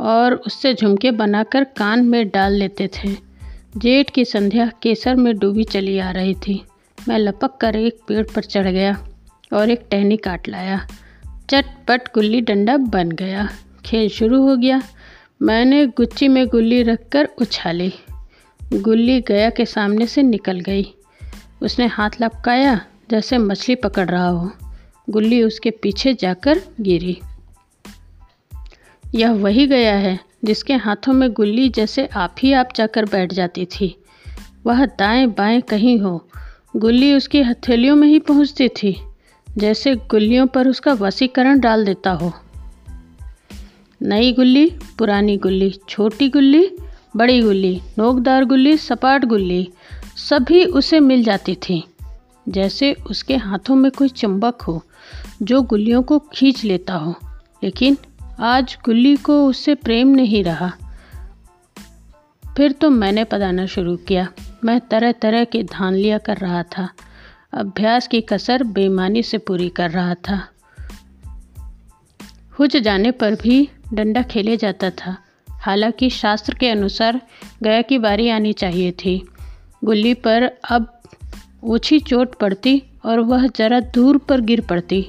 और 0.00 0.34
उससे 0.36 0.74
झुमके 0.74 1.10
बनाकर 1.10 1.64
कान 1.64 2.04
में 2.04 2.28
डाल 2.28 2.52
लेते 2.52 2.88
थे। 2.88 3.14
जेठ 3.76 4.10
की 4.10 4.24
संध्या 4.24 4.70
केसर 4.82 5.16
में 5.16 5.36
डूबी 5.38 5.64
चली 5.64 5.98
आ 5.98 6.10
रही 6.10 6.34
थी। 6.34 6.60
मैं 7.08 7.18
लपक 7.18 7.56
कर 7.60 7.76
एक 7.76 7.98
पेड़ 8.08 8.26
पर 8.34 8.42
चढ़ 8.42 8.66
गया 8.66 8.96
और 9.52 9.70
एक 9.70 9.86
टहनी 9.90 10.16
काट 10.16 10.48
लाया। 10.48 10.86
चटपट 11.50 12.12
गुल्ली 12.14 12.40
डंडा 12.40 12.76
बन 12.76 13.10
गया। 13.10 13.48
खेल 13.84 14.08
शुरू 14.08 14.42
हो 14.42 14.56
गया। 14.56 14.82
मैंने 15.42 15.86
गुच्ची 15.86 16.28
में 16.28 16.46
गुल्ली 16.46 16.82
रखकर 16.82 17.28
उछाली। 17.38 17.92
गुल्ली 18.60 19.20
गया 19.20 19.50
के 19.50 19.64
सामने 19.66 20.06
से 20.06 20.22
निकल 20.22 20.60
गई। 20.60 20.94
उसने 21.64 21.86
हाथ 21.86 22.10
लपकाया, 22.20 22.80
जैसे 23.10 23.38
मछली 23.38 23.74
पकड़ 23.74 24.10
रहा 24.10 24.28
हो। 24.28 24.50
गुल्ली 25.10 25.42
उसके 25.42 25.70
पीछे 25.70 26.14
जाकर 26.14 26.60
गिरी। 26.80 27.20
यह 29.14 29.30
वही 29.30 29.66
गया 29.66 29.94
है, 29.94 30.20
जिसके 30.44 30.74
हाथों 30.74 31.12
में 31.12 31.32
गुल्ली 31.32 31.68
जैसे 31.68 32.06
आप 32.06 32.34
ही 32.38 32.52
आप 32.52 32.68
जाकर 32.76 33.04
बैठ 33.04 33.32
जाती 33.32 33.64
थी। 33.64 34.04
वह 34.66 34.86
दाएँ 34.86 35.26
बाएँ 35.26 35.60
कहीं 35.60 35.98
हो, 35.98 36.28
गुल्ली 36.76 37.14
उसकी 37.14 37.42
हथेलियों 37.42 37.96
में 37.96 38.08
ही 38.08 38.18
पहुँचती 38.18 38.68
थी, 38.68 39.00
जैसे 39.56 39.94
गुल्लियों 39.94 40.46
पर 40.46 40.68
उसका 40.68 40.92
वसीकरण 40.92 41.60
डाल 41.60 41.84
देता 41.84 42.10
हो। 42.10 42.32
नई 44.02 44.32
गुल्ली, 44.32 44.76
पुरानी 44.98 45.36
गुल्ली, 45.36 45.80
छोटी 45.88 46.28
गुल्ली, 46.28 46.76
बड़ी 47.16 47.40
गुल्ली, 47.40 47.80
नोकदार 47.98 48.44
गुल्ली, 48.44 48.76
सपाट 48.76 49.24
गुल्ली 49.24 49.70
सभी 50.16 50.64
उसे 50.64 51.00
मिल 51.00 51.24
जाती 51.24 51.54
थी। 51.54 51.94
जैसे 52.48 52.92
उसके 52.92 53.36
हाथों 53.36 53.74
में 53.74 53.90
कोई 53.90 54.08
चुंबक 54.08 54.62
हो, 54.62 54.84
जो 55.42 55.62
गुल्लियों 55.62 56.02
को 56.02 56.18
खींच 56.18 56.64
लेता 56.64 56.94
हो। 56.94 57.14
लेकिन 57.64 57.96
आज 58.40 58.78
गुल्ली 58.84 59.16
को 59.16 59.46
उससे 59.46 59.74
प्रेम 59.74 60.08
नहीं 60.08 60.44
रहा। 60.44 60.72
फिर 62.56 62.72
तो 62.72 62.90
मैंने 62.90 63.24
पदाना 63.24 63.66
शुरू 63.66 63.96
किया। 63.96 64.28
मैं 64.64 64.80
तरह 64.80 65.12
तरह 65.12 65.44
के 65.44 65.62
धान 65.62 65.94
लिया 65.94 66.18
कर 66.18 66.36
रहा 66.36 66.62
था। 66.62 66.88
अभ्यास 67.52 68.08
की 68.08 68.20
कसर 68.20 68.64
बेईमानी 68.64 69.22
से 69.22 69.38
पूरी 69.38 69.68
कर 69.68 69.90
रहा 69.90 70.14
था। 70.14 70.48
हुज 72.58 72.76
जाने 72.76 73.10
पर 73.10 73.34
भी 73.34 73.68
डंडा 73.94 74.22
खेले 74.22 74.56
जाता 74.56 74.90
था। 74.90 75.16
हालाँकि 75.50 76.10
शास्त्र 76.10 76.54
के 76.54 76.68
अनुसार 76.68 77.20
गया 77.62 77.82
की 77.82 77.98
बारी 77.98 78.28
आनी 78.28 78.52
चाहिए 78.52 78.92
थी। 78.92 79.28
गुल्ली 79.84 80.14
पर 80.14 80.50
अब 80.70 80.86
ऊँची 81.64 81.98
चोट 82.00 82.34
पड़ती 82.34 82.82
और 83.04 83.20
वह 83.20 83.46
जरा 83.46 83.80
दूर 83.94 84.18
पर 84.18 84.40
गिर 84.40 84.60
पड़ती। 84.60 85.06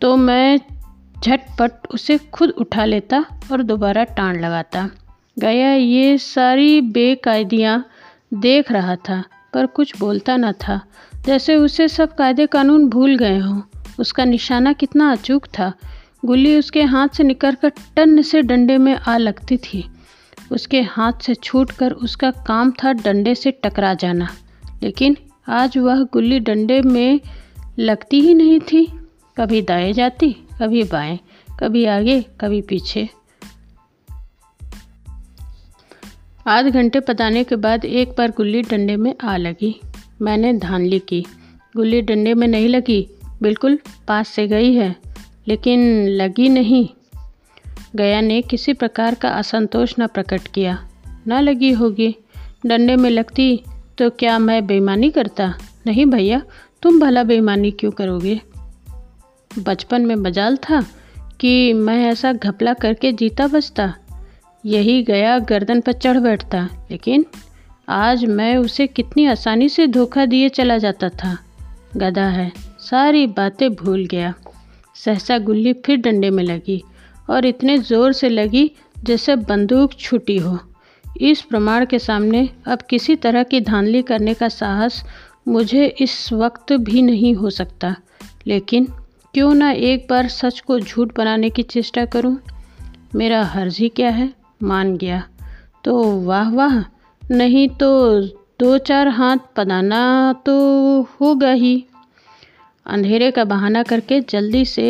तो 0.00 0.16
मैं 0.16 0.58
झटपट 1.22 1.86
उसे 1.90 2.18
खुद 2.32 2.50
उठा 2.50 2.84
लेता 2.84 3.24
और 3.52 3.62
दोबारा 3.62 4.04
टाण 4.04 4.40
लगाता। 4.40 4.88
गया 5.38 5.72
ये 5.72 6.18
सारी 6.18 6.80
बेकायदियाँ 6.80 7.84
देख 8.34 8.72
रहा 8.72 8.96
था, 8.96 9.22
पर 9.52 9.66
कुछ 9.66 9.98
बोलता 9.98 10.36
न 10.36 10.52
था। 10.52 10.80
जैसे 11.26 11.56
उसे 11.56 11.88
सब 11.88 12.14
कायदे 12.14 12.46
कानून 12.46 12.88
भूल 12.88 13.16
गए 13.16 13.38
हों, 13.38 13.60
उसका 14.00 14.24
निशाना 14.24 14.72
कितना 14.72 15.10
अचूक 15.12 15.46
था। 15.58 15.72
गुल्ली 16.24 16.58
उसके 16.58 16.82
हाथ 16.82 17.08
से 17.08 17.22
निकल 17.22 17.54
कर 17.54 17.72
टन 17.96 18.22
से 18.22 18.42
डंडे 18.42 18.78
में 18.78 18.94
आ 18.94 19.16
लगती 19.16 19.56
थी। 19.56 19.84
उसके 20.50 20.80
हाथ 20.80 21.12
से 21.22 21.34
छूटकर 21.34 21.92
उसका 21.92 22.30
काम 22.30 22.70
था 22.70 22.92
डंडे 22.92 23.34
से 23.34 23.50
टकरा 23.50 23.94
जाना। 23.94 24.28
लेकिन 24.82 25.16
आज 25.48 25.78
वह 25.78 26.02
गुल्ली 26.02 26.40
डंडे 26.40 26.82
में 26.82 27.20
लगती 27.78 28.20
ही 28.20 28.34
नहीं 28.34 28.60
थी। 28.60 28.92
कभी 29.36 29.62
दाएँ 29.62 29.92
जाती, 29.92 30.32
कभी 30.32 30.84
बाएँ, 30.84 31.18
कभी 31.60 31.84
आगे, 31.84 32.20
कभी 32.40 32.60
पीछे। 32.60 33.08
आध 36.46 36.66
घंटे 36.66 37.00
पताने 37.00 37.44
के 37.44 37.56
बाद 37.56 37.84
एक 37.84 38.08
बार 38.08 38.30
गुल्ली 38.30 38.62
डंडे 38.62 38.96
में 38.96 39.14
आ 39.24 39.36
लगी। 39.36 39.80
मैंने 40.22 40.52
धानली 40.52 40.98
की। 40.98 41.26
गुल्ली 41.76 42.02
डंडे 42.02 42.34
में 42.34 42.48
नहीं 42.48 42.68
लगी, 42.68 43.08
बिल्कुल 43.42 43.78
पास 44.08 44.28
से 44.28 44.46
गई 44.46 44.74
है, 44.74 44.96
लेकिन 45.48 46.08
लगी 46.08 46.48
नहीं। 46.48 46.88
गया 47.96 48.20
ने 48.20 48.42
किसी 48.42 48.72
प्रकार 48.72 49.14
का 49.14 49.28
असंतोष 49.28 49.94
न 49.98 50.06
प्रकट 50.06 50.40
किया। 50.54 50.88
न 51.26 51.32
लगी 51.32 51.72
होगी। 51.72 52.16
डंडे 52.66 52.96
में 52.96 53.10
लगती 53.10 53.64
तो 53.98 54.10
क्या 54.10 54.38
मैं 54.38 54.66
बेईमानी 54.66 55.10
करता? 55.10 55.54
नहीं 55.86 56.06
भैया, 56.06 56.42
तुम 56.82 57.00
भला 57.00 57.22
बेईमानी 57.22 57.70
क्यों 57.70 57.90
करोगे? 57.90 58.40
बचपन 59.58 60.06
में 60.06 60.16
मजाल 60.16 60.56
था 60.56 60.86
कि 61.40 61.72
मैं 61.72 62.06
ऐसा 62.06 62.32
घपला 62.32 62.74
करके 62.74 63.12
जीता 63.12 63.46
बचता। 63.46 63.94
यही 64.66 65.02
गया 65.02 65.38
गर्दन 65.38 65.80
पर 65.80 65.92
चढ़ 65.92 66.18
बैठता। 66.18 66.68
लेकिन 66.90 67.24
आज 67.88 68.24
मैं 68.24 68.56
उसे 68.56 68.86
कितनी 68.86 69.26
आसानी 69.26 69.68
से 69.68 69.86
धोखा 69.86 70.26
दिए 70.26 70.48
चला 70.48 70.78
जाता 70.78 71.08
था। 71.08 71.38
गधा 71.96 72.26
है, 72.26 72.52
सारी 72.80 73.26
बातें 73.26 73.74
भूल 73.74 74.06
गया। 74.06 74.34
सहसा 74.94 75.38
गुल्ली 75.38 75.72
फिर 75.72 75.96
डंडे 75.96 76.30
में 76.30 76.44
लगी। 76.44 76.82
और 77.30 77.46
इतने 77.46 77.78
ज़ोर 77.78 78.12
से 78.12 78.28
लगी 78.28 78.70
जैसे 79.04 79.36
बंदूक 79.36 79.92
छुटी 79.92 80.36
हो। 80.38 80.58
इस 81.20 81.40
प्रमाण 81.42 81.84
के 81.86 81.98
सामने 81.98 82.48
अब 82.66 82.82
किसी 82.82 83.16
तरह 83.16 83.42
की 83.42 83.60
धांधली 83.60 84.02
करने 84.02 84.34
का 84.34 84.48
साहस 84.48 85.02
मुझे 85.48 85.86
इस 86.00 86.32
वक्त 86.32 86.72
भी 86.72 87.02
नहीं 87.02 87.34
हो 87.34 87.50
सकता। 87.50 87.94
लेकिन 88.46 88.86
क्यों 89.34 89.54
ना 89.54 89.70
एक 89.70 90.06
बार 90.10 90.28
सच 90.28 90.60
को 90.60 90.78
झूठ 90.80 91.16
बनाने 91.16 91.50
की 91.50 91.62
चेष्टा 91.62 92.04
करूँ? 92.04 92.36
मेरा 93.14 93.42
हर्ज 93.44 93.78
ही 93.78 93.88
क्या 93.88 94.10
है? 94.10 94.32
मान 94.62 94.96
गया। 94.96 95.22
तो 95.84 96.02
वाह 96.20 96.50
वाह। 96.50 96.78
नहीं 97.22 97.68
तो 97.68 98.20
दो 98.60 98.76
चार 98.78 99.08
हाथ 99.08 99.36
पदाना 99.56 100.32
तो 100.46 100.54
होगा 101.20 101.50
ही। 101.52 101.84
अंधेरे 102.86 103.30
का 103.30 103.44
बहाना 103.44 103.82
करके 103.82 104.20
जल्दी 104.20 104.64
से 104.64 104.88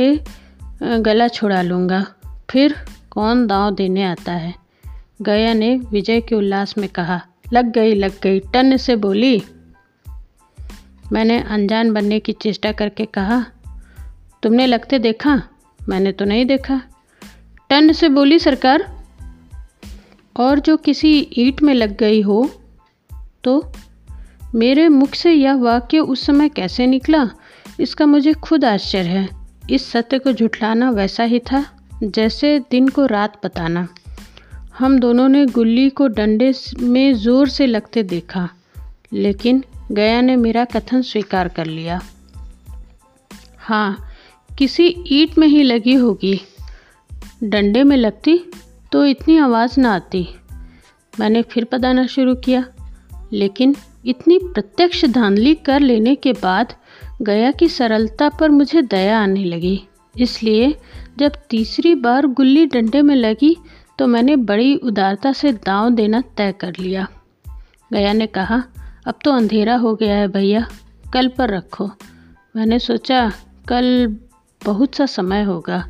गला 0.82 1.28
छुड़ा 1.28 1.60
लूँगा। 1.62 2.04
फिर 2.50 2.74
कौन 3.10 3.46
दांव 3.46 3.74
देने 3.74 4.02
आता 4.02 4.32
है? 4.32 4.54
गया 5.22 5.52
ने 5.54 5.76
विजय 5.76 6.20
के 6.20 6.34
उल्लास 6.34 6.78
में 6.78 6.88
कहा, 6.88 7.20
लग 7.52 7.72
गई 7.72 7.94
लग 7.94 8.12
गई, 8.22 8.40
टन 8.40 8.76
से 8.76 8.96
बोली। 8.96 9.42
मैंने 11.12 11.40
अनजान 11.40 11.92
बनने 11.92 12.20
की 12.20 12.32
चेष्टा 12.32 12.72
करके 12.72 13.04
कहा, 13.04 13.46
तुमने 14.42 14.66
लगते 14.66 14.98
देखा? 14.98 15.42
मैंने 15.88 16.12
तो 16.12 16.24
नहीं 16.24 16.46
देखा। 16.46 16.82
टन 17.70 17.92
से 17.92 18.08
बोली 18.08 18.38
सरकार। 18.38 19.00
और 20.36 20.60
जो 20.60 20.76
किसी 20.76 21.28
ईट 21.38 21.62
में 21.62 21.74
लग 21.74 21.96
गई 21.96 22.20
हो 22.20 22.50
तो 23.44 23.72
मेरे 24.54 24.88
मुख 24.88 25.14
से 25.14 25.32
यह 25.32 25.54
वाक्य 25.54 25.98
उस 25.98 26.26
समय 26.26 26.48
कैसे 26.48 26.86
निकला? 26.86 27.30
इसका 27.80 28.06
मुझे 28.06 28.32
खुद 28.32 28.64
आश्चर्य 28.64 29.08
है। 29.08 29.28
इस 29.70 29.90
सत्य 29.90 30.18
को 30.18 30.32
झुठलाना 30.32 30.90
वैसा 30.90 31.24
ही 31.24 31.38
था। 31.38 31.79
जैसे 32.02 32.58
दिन 32.70 32.88
को 32.88 33.06
रात 33.06 33.40
बताना। 33.44 33.86
हम 34.78 34.98
दोनों 34.98 35.28
ने 35.28 35.44
गुल्ली 35.46 35.88
को 35.90 36.06
डंडे 36.08 36.52
में 36.80 37.14
ज़ोर 37.14 37.48
से 37.48 37.66
लगते 37.66 38.02
देखा, 38.02 38.48
लेकिन 39.12 39.62
गया 39.92 40.20
ने 40.20 40.36
मेरा 40.36 40.64
कथन 40.64 41.02
स्वीकार 41.02 41.48
कर 41.48 41.66
लिया। 41.66 42.00
हाँ 43.58 44.08
किसी 44.58 44.86
ईट 45.06 45.38
में 45.38 45.46
ही 45.48 45.62
लगी 45.62 45.94
होगी। 45.94 46.40
डंडे 47.44 47.82
में 47.82 47.96
लगती 47.96 48.38
तो 48.92 49.04
इतनी 49.06 49.38
आवाज़ 49.38 49.80
ना 49.80 49.94
आती। 49.94 50.26
मैंने 51.14 51.42
फिर 51.42 51.64
पदाना 51.64 52.06
शुरू 52.06 52.34
किया, 52.34 52.64
लेकिन 53.32 53.76
इतनी 54.06 54.38
प्रत्यक्ष 54.38 55.04
धांधली 55.04 55.54
कर 55.54 55.80
लेने 55.80 56.14
के 56.14 56.32
बाद 56.32 56.74
गया 57.22 57.50
की 57.50 57.68
सरलता 57.68 58.28
पर 58.28 58.50
मुझे 58.50 58.82
दया 58.82 59.20
आने 59.20 59.44
लगी। 59.44 59.80
इसलिए 60.18 60.74
जब 61.18 61.32
तीसरी 61.50 61.94
बार 61.94 62.26
गुल्ली 62.26 62.66
डंडे 62.66 63.02
में 63.02 63.14
लगी 63.16 63.56
तो 63.98 64.06
मैंने 64.06 64.36
बड़ी 64.36 64.74
उदारता 64.76 65.32
से 65.32 65.52
दांव 65.52 65.90
देना 65.90 66.20
तय 66.36 66.52
कर 66.52 66.72
लिया। 66.80 67.06
गया 67.92 68.12
ने 68.12 68.26
कहा, 68.26 68.62
अब 69.06 69.14
तो 69.24 69.32
अंधेरा 69.32 69.76
हो 69.76 69.94
गया 69.94 70.16
है 70.16 70.28
भैया, 70.28 70.66
कल 71.12 71.28
पर 71.28 71.50
रखो। 71.50 71.90
मैंने 72.56 72.78
सोचा, 72.78 73.32
कल 73.68 74.16
बहुत 74.64 74.94
सा 74.94 75.06
समय 75.06 75.42
होगा। 75.42 75.88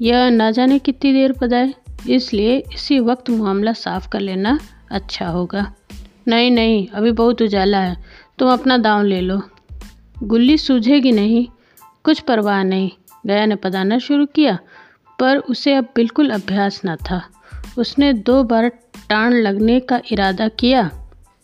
यह 0.00 0.30
ना 0.30 0.50
जाने 0.50 0.78
कितनी 0.78 1.12
देर 1.12 1.32
पदाए, 1.32 1.74
इसलिए 2.08 2.58
इसी 2.74 2.98
वक्त 3.00 3.30
मामला 3.30 3.72
साफ़ 3.72 4.08
कर 4.08 4.20
लेना 4.20 4.58
अच्छा 4.90 5.28
होगा। 5.28 5.72
नहीं 6.28 6.50
नहीं, 6.50 6.86
अभी 6.88 7.10
बहुत 7.12 7.42
उजाला 7.42 7.78
है, 7.78 7.96
तुम 8.38 8.52
अपना 8.52 8.78
दाव 8.78 9.02
ले 9.02 9.20
लो। 9.20 9.42
गुल्ली 10.22 10.58
सूझेगी 10.58 11.12
नहीं, 11.12 11.46
कुछ 12.04 12.20
परवाह 12.20 12.62
नहीं। 12.62 12.90
गया 13.26 13.46
ने 13.46 13.56
पदाना 13.56 13.98
शुरू 13.98 14.26
किया, 14.26 14.58
पर 15.18 15.38
उसे 15.38 15.74
अब 15.74 15.88
बिल्कुल 15.96 16.30
अभ्यास 16.30 16.80
न 16.86 16.96
था। 16.96 17.22
उसने 17.78 18.12
दो 18.12 18.42
बार 18.42 18.68
टाण 19.08 19.32
लगने 19.32 19.80
का 19.80 20.00
इरादा 20.12 20.48
किया, 20.48 20.90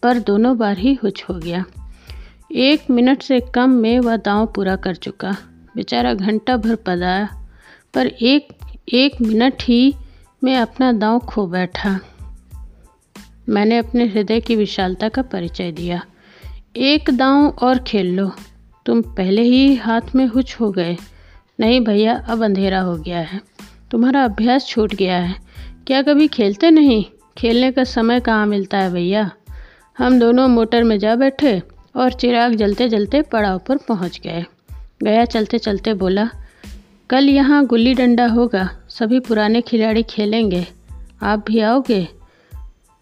पर 0.02 0.18
दोनों 0.18 0.58
बार 0.58 0.78
ही 0.78 0.94
हुच 0.94 1.24
हो 1.30 1.34
गया। 1.34 1.64
एक 2.52 2.90
मिनट 2.90 3.22
से 3.22 3.40
कम 3.40 3.70
में 3.70 4.00
वह 4.00 4.16
दांव 4.16 4.46
पूरा 4.46 4.76
कर 4.76 4.94
चुका। 4.94 5.36
बेचारा 5.76 6.14
घंटा 6.14 6.56
भर 6.56 6.74
पदाया 6.74 7.28
पर 7.94 8.06
एक 8.06 8.48
एक 8.88 9.20
मिनट 9.20 9.62
ही 9.62 9.94
मैं 10.44 10.56
अपना 10.56 10.92
दांव 10.92 11.18
खो 11.18 11.46
बैठा। 11.46 12.00
मैंने 13.48 13.78
अपने 13.78 14.06
हृदय 14.06 14.40
की 14.40 14.56
विशालता 14.56 15.08
का 15.08 15.22
परिचय 15.22 15.72
दिया। 15.72 16.02
एक 16.76 17.10
दांव 17.10 17.48
और 17.48 17.78
खेल 17.78 18.14
लो, 18.16 18.30
तुम 18.86 19.02
पहले 19.02 19.42
ही 19.42 19.74
हाथ 19.76 20.14
में 20.14 20.26
हुच 20.26 20.56
हो 20.60 20.70
गए। 20.70 20.96
नहीं 21.60 21.80
भैया, 21.80 22.24
अब 22.28 22.44
अंधेरा 22.44 22.80
हो 22.80 22.96
गया 22.96 23.18
है। 23.18 23.40
तुम्हारा 23.90 24.24
अभ्यास 24.24 24.66
छूट 24.66 24.94
गया 24.94 25.18
है। 25.18 25.34
क्या 25.86 26.02
कभी 26.02 26.28
खेलते 26.28 26.70
नहीं? 26.70 27.04
खेलने 27.38 27.72
का 27.72 27.84
समय 27.84 28.20
कहाँ 28.20 28.46
मिलता 28.46 28.78
है 28.78 28.92
भैया? 28.92 29.30
हम 29.98 30.20
दोनों 30.20 30.48
मोटर 30.48 30.84
में 30.84 30.98
जा 30.98 31.16
बैठे 31.16 31.62
और 31.96 32.12
चिराग 32.12 32.54
जलते 32.54 32.88
जलते 32.88 33.22
पड़ाव 33.22 33.58
पर 33.58 33.76
पहुँच 33.76 34.20
गए। 34.20 34.44
गया 35.02 35.24
चलते 35.24 35.58
चलते 35.58 35.94
बोला, 35.94 36.28
कल 37.10 37.28
यहाँ 37.28 37.66
गुल्ली 37.66 37.94
डंडा 37.94 38.26
होगा, 38.26 38.70
सभी 38.88 39.20
पुराने 39.20 39.60
खिलाड़ी 39.60 40.02
खेलेंगे। 40.02 40.66
आप 41.22 41.44
भी 41.46 41.60
आओगे? 41.60 42.08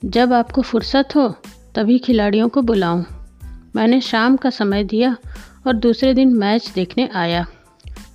जब 0.05 0.33
आपको 0.33 0.63
फुर्सत 0.63 1.09
हो, 1.17 1.29
तभी 1.75 1.99
खिलाड़ियों 1.99 2.49
को 2.49 2.63
बुलाऊं। 2.63 3.05
मैंने 3.77 4.01
शाम 4.01 4.37
का 4.37 4.51
समय 4.51 4.85
दिया 4.85 5.17
और 5.67 5.73
दूसरे 5.73 6.15
दिन 6.15 6.29
मैच 6.29 6.73
देखने 6.75 7.09
आया। 7.15 7.47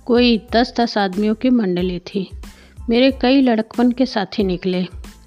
कोई 0.06 0.42
दस 0.52 0.74
दस 0.80 0.98
आदमियों 0.98 1.34
की 1.34 1.50
मंडली 1.50 1.98
थी। 1.98 2.30
मेरे 2.88 3.10
कई 3.10 3.40
लड़कपन 3.40 3.92
के 3.92 4.06
साथी 4.06 4.44
निकले। 4.44 4.86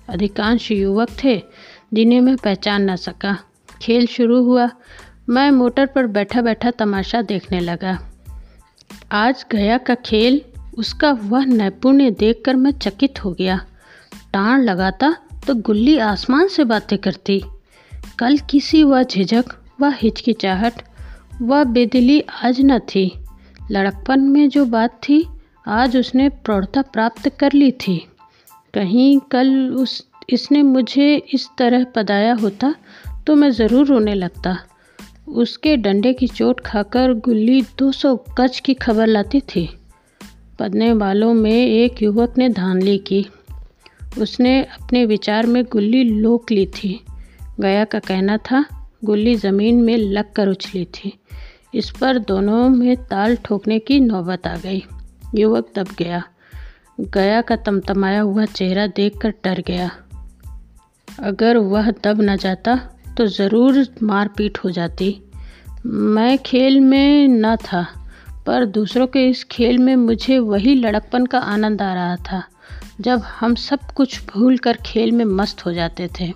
अधिकांश 0.09 0.71
युवक 0.71 1.09
थे, 1.23 1.41
जिन्हें 1.93 2.21
मैं 2.21 2.35
पहचान 2.35 2.81
ना 2.81 2.95
सका। 2.95 3.37
खेल 3.81 4.07
शुरू 4.07 4.43
हुआ। 4.43 4.69
मैं 5.29 5.51
मोटर 5.51 5.85
पर 5.85 6.07
बैठा 6.07 6.41
बैठा 6.41 6.71
तमाशा 6.71 7.21
देखने 7.21 7.59
लगा। 7.59 8.11
आज 9.11 9.45
गया 9.51 9.77
का 9.77 9.95
खेल, 9.95 10.41
उसका 10.77 11.11
वह 11.11 11.45
नैपुण्य 11.45 12.11
देखकर 12.11 12.55
मैं 12.55 12.71
चकित 12.71 13.25
हो 13.25 13.31
गया। 13.31 13.65
टाण 14.33 14.61
लगाता 14.61 15.15
तो 15.47 15.55
गुल्ली 15.55 15.97
आसमान 15.97 16.47
से 16.47 16.63
बातें 16.63 16.97
करती। 16.97 17.43
कल 18.19 18.37
किसी 18.37 18.83
वह 18.83 19.03
झिझक 19.03 19.45
व 19.81 19.85
हिचकिचाहट 19.85 20.73
व 21.41 21.63
बेदिली 21.63 22.21
आज 22.43 22.61
न 22.61 22.79
थी। 22.79 23.18
लड़कपन 23.71 24.19
में 24.19 24.49
जो 24.49 24.65
बात 24.65 24.99
थी, 25.03 25.25
आज 25.67 25.97
उसने 25.97 26.29
प्रौढ़ता 26.29 26.81
प्राप्त 26.81 27.29
कर 27.29 27.53
ली 27.53 27.71
थी। 27.71 27.97
कहीं 28.73 29.19
कल 29.31 29.69
उस, 29.69 30.07
इसने 30.29 30.63
मुझे 30.63 31.15
इस 31.33 31.49
तरह 31.57 31.83
पदाया 31.83 32.33
होता 32.33 32.75
तो 33.27 33.35
मैं 33.35 33.51
ज़रूर 33.51 33.85
रोने 33.87 34.13
लगता। 34.13 34.57
उसके 35.27 35.77
डंडे 35.77 36.13
की 36.13 36.27
चोट 36.27 36.59
खाकर 36.59 37.13
गुल्ली 37.13 37.61
200 37.77 38.15
गज 38.39 38.59
की 38.59 38.73
खबर 38.73 39.07
लाती 39.07 39.39
थी। 39.39 39.69
पदने 40.59 40.93
वालों 40.93 41.33
में 41.33 41.51
एक 41.51 42.01
युवक 42.01 42.37
ने 42.37 42.49
धांधली 42.49 42.97
की। 42.97 43.25
उसने 44.19 44.61
अपने 44.63 45.05
विचार 45.05 45.45
में 45.45 45.63
गुल्ली 45.63 46.03
लोक 46.03 46.51
ली 46.51 46.65
थी। 46.65 46.99
गया 47.59 47.85
का 47.85 47.99
कहना 47.99 48.37
था, 48.37 48.65
गुल्ली 49.03 49.35
ज़मीन 49.35 49.81
में 49.81 49.97
लग 49.97 50.33
कर 50.33 50.47
उछली 50.47 50.85
थी। 50.85 51.18
इस 51.73 51.89
पर 51.91 52.17
दोनों 52.19 52.67
में 52.69 52.95
ताल 53.03 53.35
ठोकने 53.35 53.79
की 53.79 53.99
नौबत 53.99 54.47
आ 54.47 54.55
गई। 54.57 54.83
युवक 55.35 55.71
दब 55.75 55.87
गया। 55.99 56.23
गया 56.99 57.41
का 57.41 57.55
तमतमाया 57.55 58.21
हुआ 58.21 58.45
चेहरा 58.45 58.85
देखकर 58.87 59.33
डर 59.43 59.63
गया। 59.67 59.89
अगर 61.07 61.57
वह 61.57 61.89
दब 62.03 62.21
न 62.21 62.35
जाता 62.37 62.75
तो 63.17 63.25
ज़रूर 63.27 63.85
मारपीट 64.03 64.57
हो 64.57 64.69
जाती। 64.69 65.15
मैं 65.85 66.37
खेल 66.37 66.79
में 66.79 67.27
न 67.27 67.55
था, 67.55 67.85
पर 68.45 68.65
दूसरों 68.65 69.07
के 69.07 69.27
इस 69.29 69.43
खेल 69.43 69.77
में 69.77 69.95
मुझे 69.95 70.37
वही 70.39 70.75
लड़कपन 70.75 71.25
का 71.25 71.39
आनंद 71.39 71.81
आ 71.81 71.93
रहा 71.93 72.15
था, 72.15 72.43
जब 73.01 73.21
हम 73.39 73.55
सब 73.55 73.91
कुछ 73.95 74.19
भूल 74.25 74.57
कर 74.57 74.77
खेल 74.85 75.11
में 75.11 75.25
मस्त 75.25 75.65
हो 75.65 75.73
जाते 75.73 76.09
थे। 76.19 76.31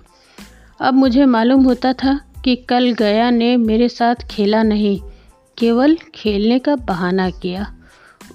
अब 0.80 0.94
मुझे 0.94 1.24
मालूम 1.26 1.64
होता 1.64 1.92
था 1.94 2.18
कि 2.44 2.54
कल 2.68 2.90
गया 2.92 3.28
ने 3.30 3.56
मेरे 3.56 3.88
साथ 3.88 4.26
खेला 4.30 4.62
नहीं 4.62 5.00
केवल 5.58 5.96
खेलने 6.14 6.58
का 6.58 6.74
बहाना 6.76 7.30
किया। 7.30 7.66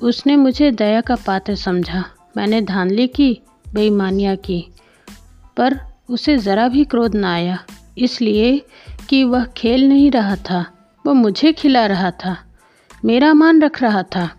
उसने 0.02 0.36
मुझे 0.36 0.72
दया 0.72 1.02
का 1.02 1.16
पात्र 1.16 1.56
समझा। 1.56 2.04
मैंने 2.38 2.62
धांधली 2.62 3.08
की, 3.08 3.32
बेईमानियाँ 3.74 4.36
की, 4.36 4.64
पर 5.58 5.80
उसे 6.10 6.38
ज़रा 6.38 6.68
भी 6.68 6.84
क्रोध 6.86 7.16
न 7.16 7.24
आया। 7.24 7.58
इसलिए 7.98 8.62
कि 9.10 9.24
वह 9.24 9.46
खेल 9.58 9.88
नहीं 9.90 10.10
रहा 10.12 10.36
था, 10.36 10.66
वह 11.06 11.14
मुझे 11.14 11.54
खिला 11.54 11.86
रहा 11.86 12.12
था, 12.12 12.38
मेरा 13.06 13.34
मान 13.34 13.62
रख 13.62 13.82
रहा 13.82 14.04
था। 14.04 14.30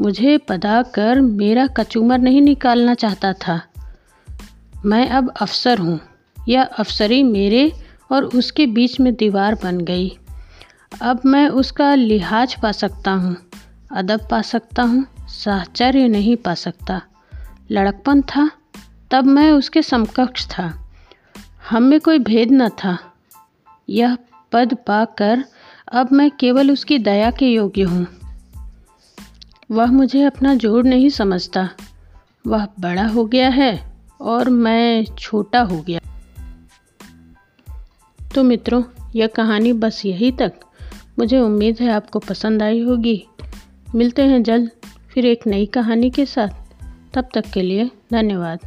मुझे 0.00 0.36
पदा 0.38 0.82
कर 0.82 1.20
मेरा 1.20 1.66
कचूमर 1.66 2.18
नहीं 2.18 2.40
निकालना 2.42 2.94
चाहता 2.94 3.32
था। 3.32 3.60
मैं 4.84 5.08
अब 5.08 5.32
अफसर 5.40 5.78
हूँ, 5.78 6.00
यह 6.48 6.62
अफसरी 6.62 7.22
मेरे 7.22 7.70
और 8.12 8.24
उसके 8.24 8.66
बीच 8.66 9.00
में 9.00 9.14
दीवार 9.14 9.54
बन 9.54 9.80
गई। 9.80 10.16
अब 11.02 11.20
मैं 11.26 11.48
उसका 11.48 11.94
लिहाज 11.94 12.54
पा 12.54 12.72
सकता 12.72 13.10
हूँ। 13.10 13.36
अदब 13.92 14.28
पा 14.30 14.42
सकता 14.42 14.82
हूँ, 14.82 15.06
साहचर्य 15.28 16.08
नहीं 16.08 16.36
पा 16.36 16.54
सकता। 16.54 17.02
लड़कपन 17.70 18.22
था, 18.22 18.50
तब 19.10 19.24
मैं 19.24 19.50
उसके 19.50 19.82
समकक्ष 19.82 20.46
था। 20.46 20.90
हम 21.70 21.82
में 21.82 22.00
कोई 22.00 22.18
भेद 22.18 22.48
न 22.52 22.68
था। 22.68 22.98
यह 23.88 24.18
पद 24.52 24.74
पाकर 24.74 25.44
अब 25.92 26.12
मैं 26.12 26.30
केवल 26.30 26.70
उसकी 26.70 26.98
दया 26.98 27.30
के 27.30 27.46
योग्य 27.46 27.82
हूँ। 27.82 28.06
वह 29.70 29.86
मुझे 29.86 30.22
अपना 30.22 30.54
जोड़ 30.54 30.86
नहीं 30.86 31.08
समझता। 31.08 31.70
वह 32.46 32.68
बड़ा 32.80 33.06
हो 33.06 33.24
गया 33.24 33.48
है 33.48 33.92
और 34.20 34.48
मैं 34.48 35.04
छोटा 35.04 35.60
हो 35.60 35.80
गया। 35.82 36.00
तो 38.34 38.44
मित्रों, 38.44 38.82
यह 39.16 39.26
कहानी 39.26 39.72
बस 39.72 40.06
यही 40.06 40.32
तक। 40.32 40.52
मुझे 41.18 41.38
उम्मीद 41.38 41.76
है 41.80 41.90
आपको 41.90 42.18
पसंद 42.18 42.62
आई 42.62 42.80
होगी। 42.80 43.26
मिलते 43.94 44.22
हैं 44.22 44.42
जल्द, 44.42 44.70
फिर 45.08 45.26
एक 45.26 45.46
नई 45.46 45.66
कहानी 45.66 46.10
के 46.10 46.26
साथ। 46.26 46.48
तब 47.14 47.28
तक 47.34 47.44
के 47.54 47.62
लिए 47.62 47.90
धन्यवाद। 48.12 48.58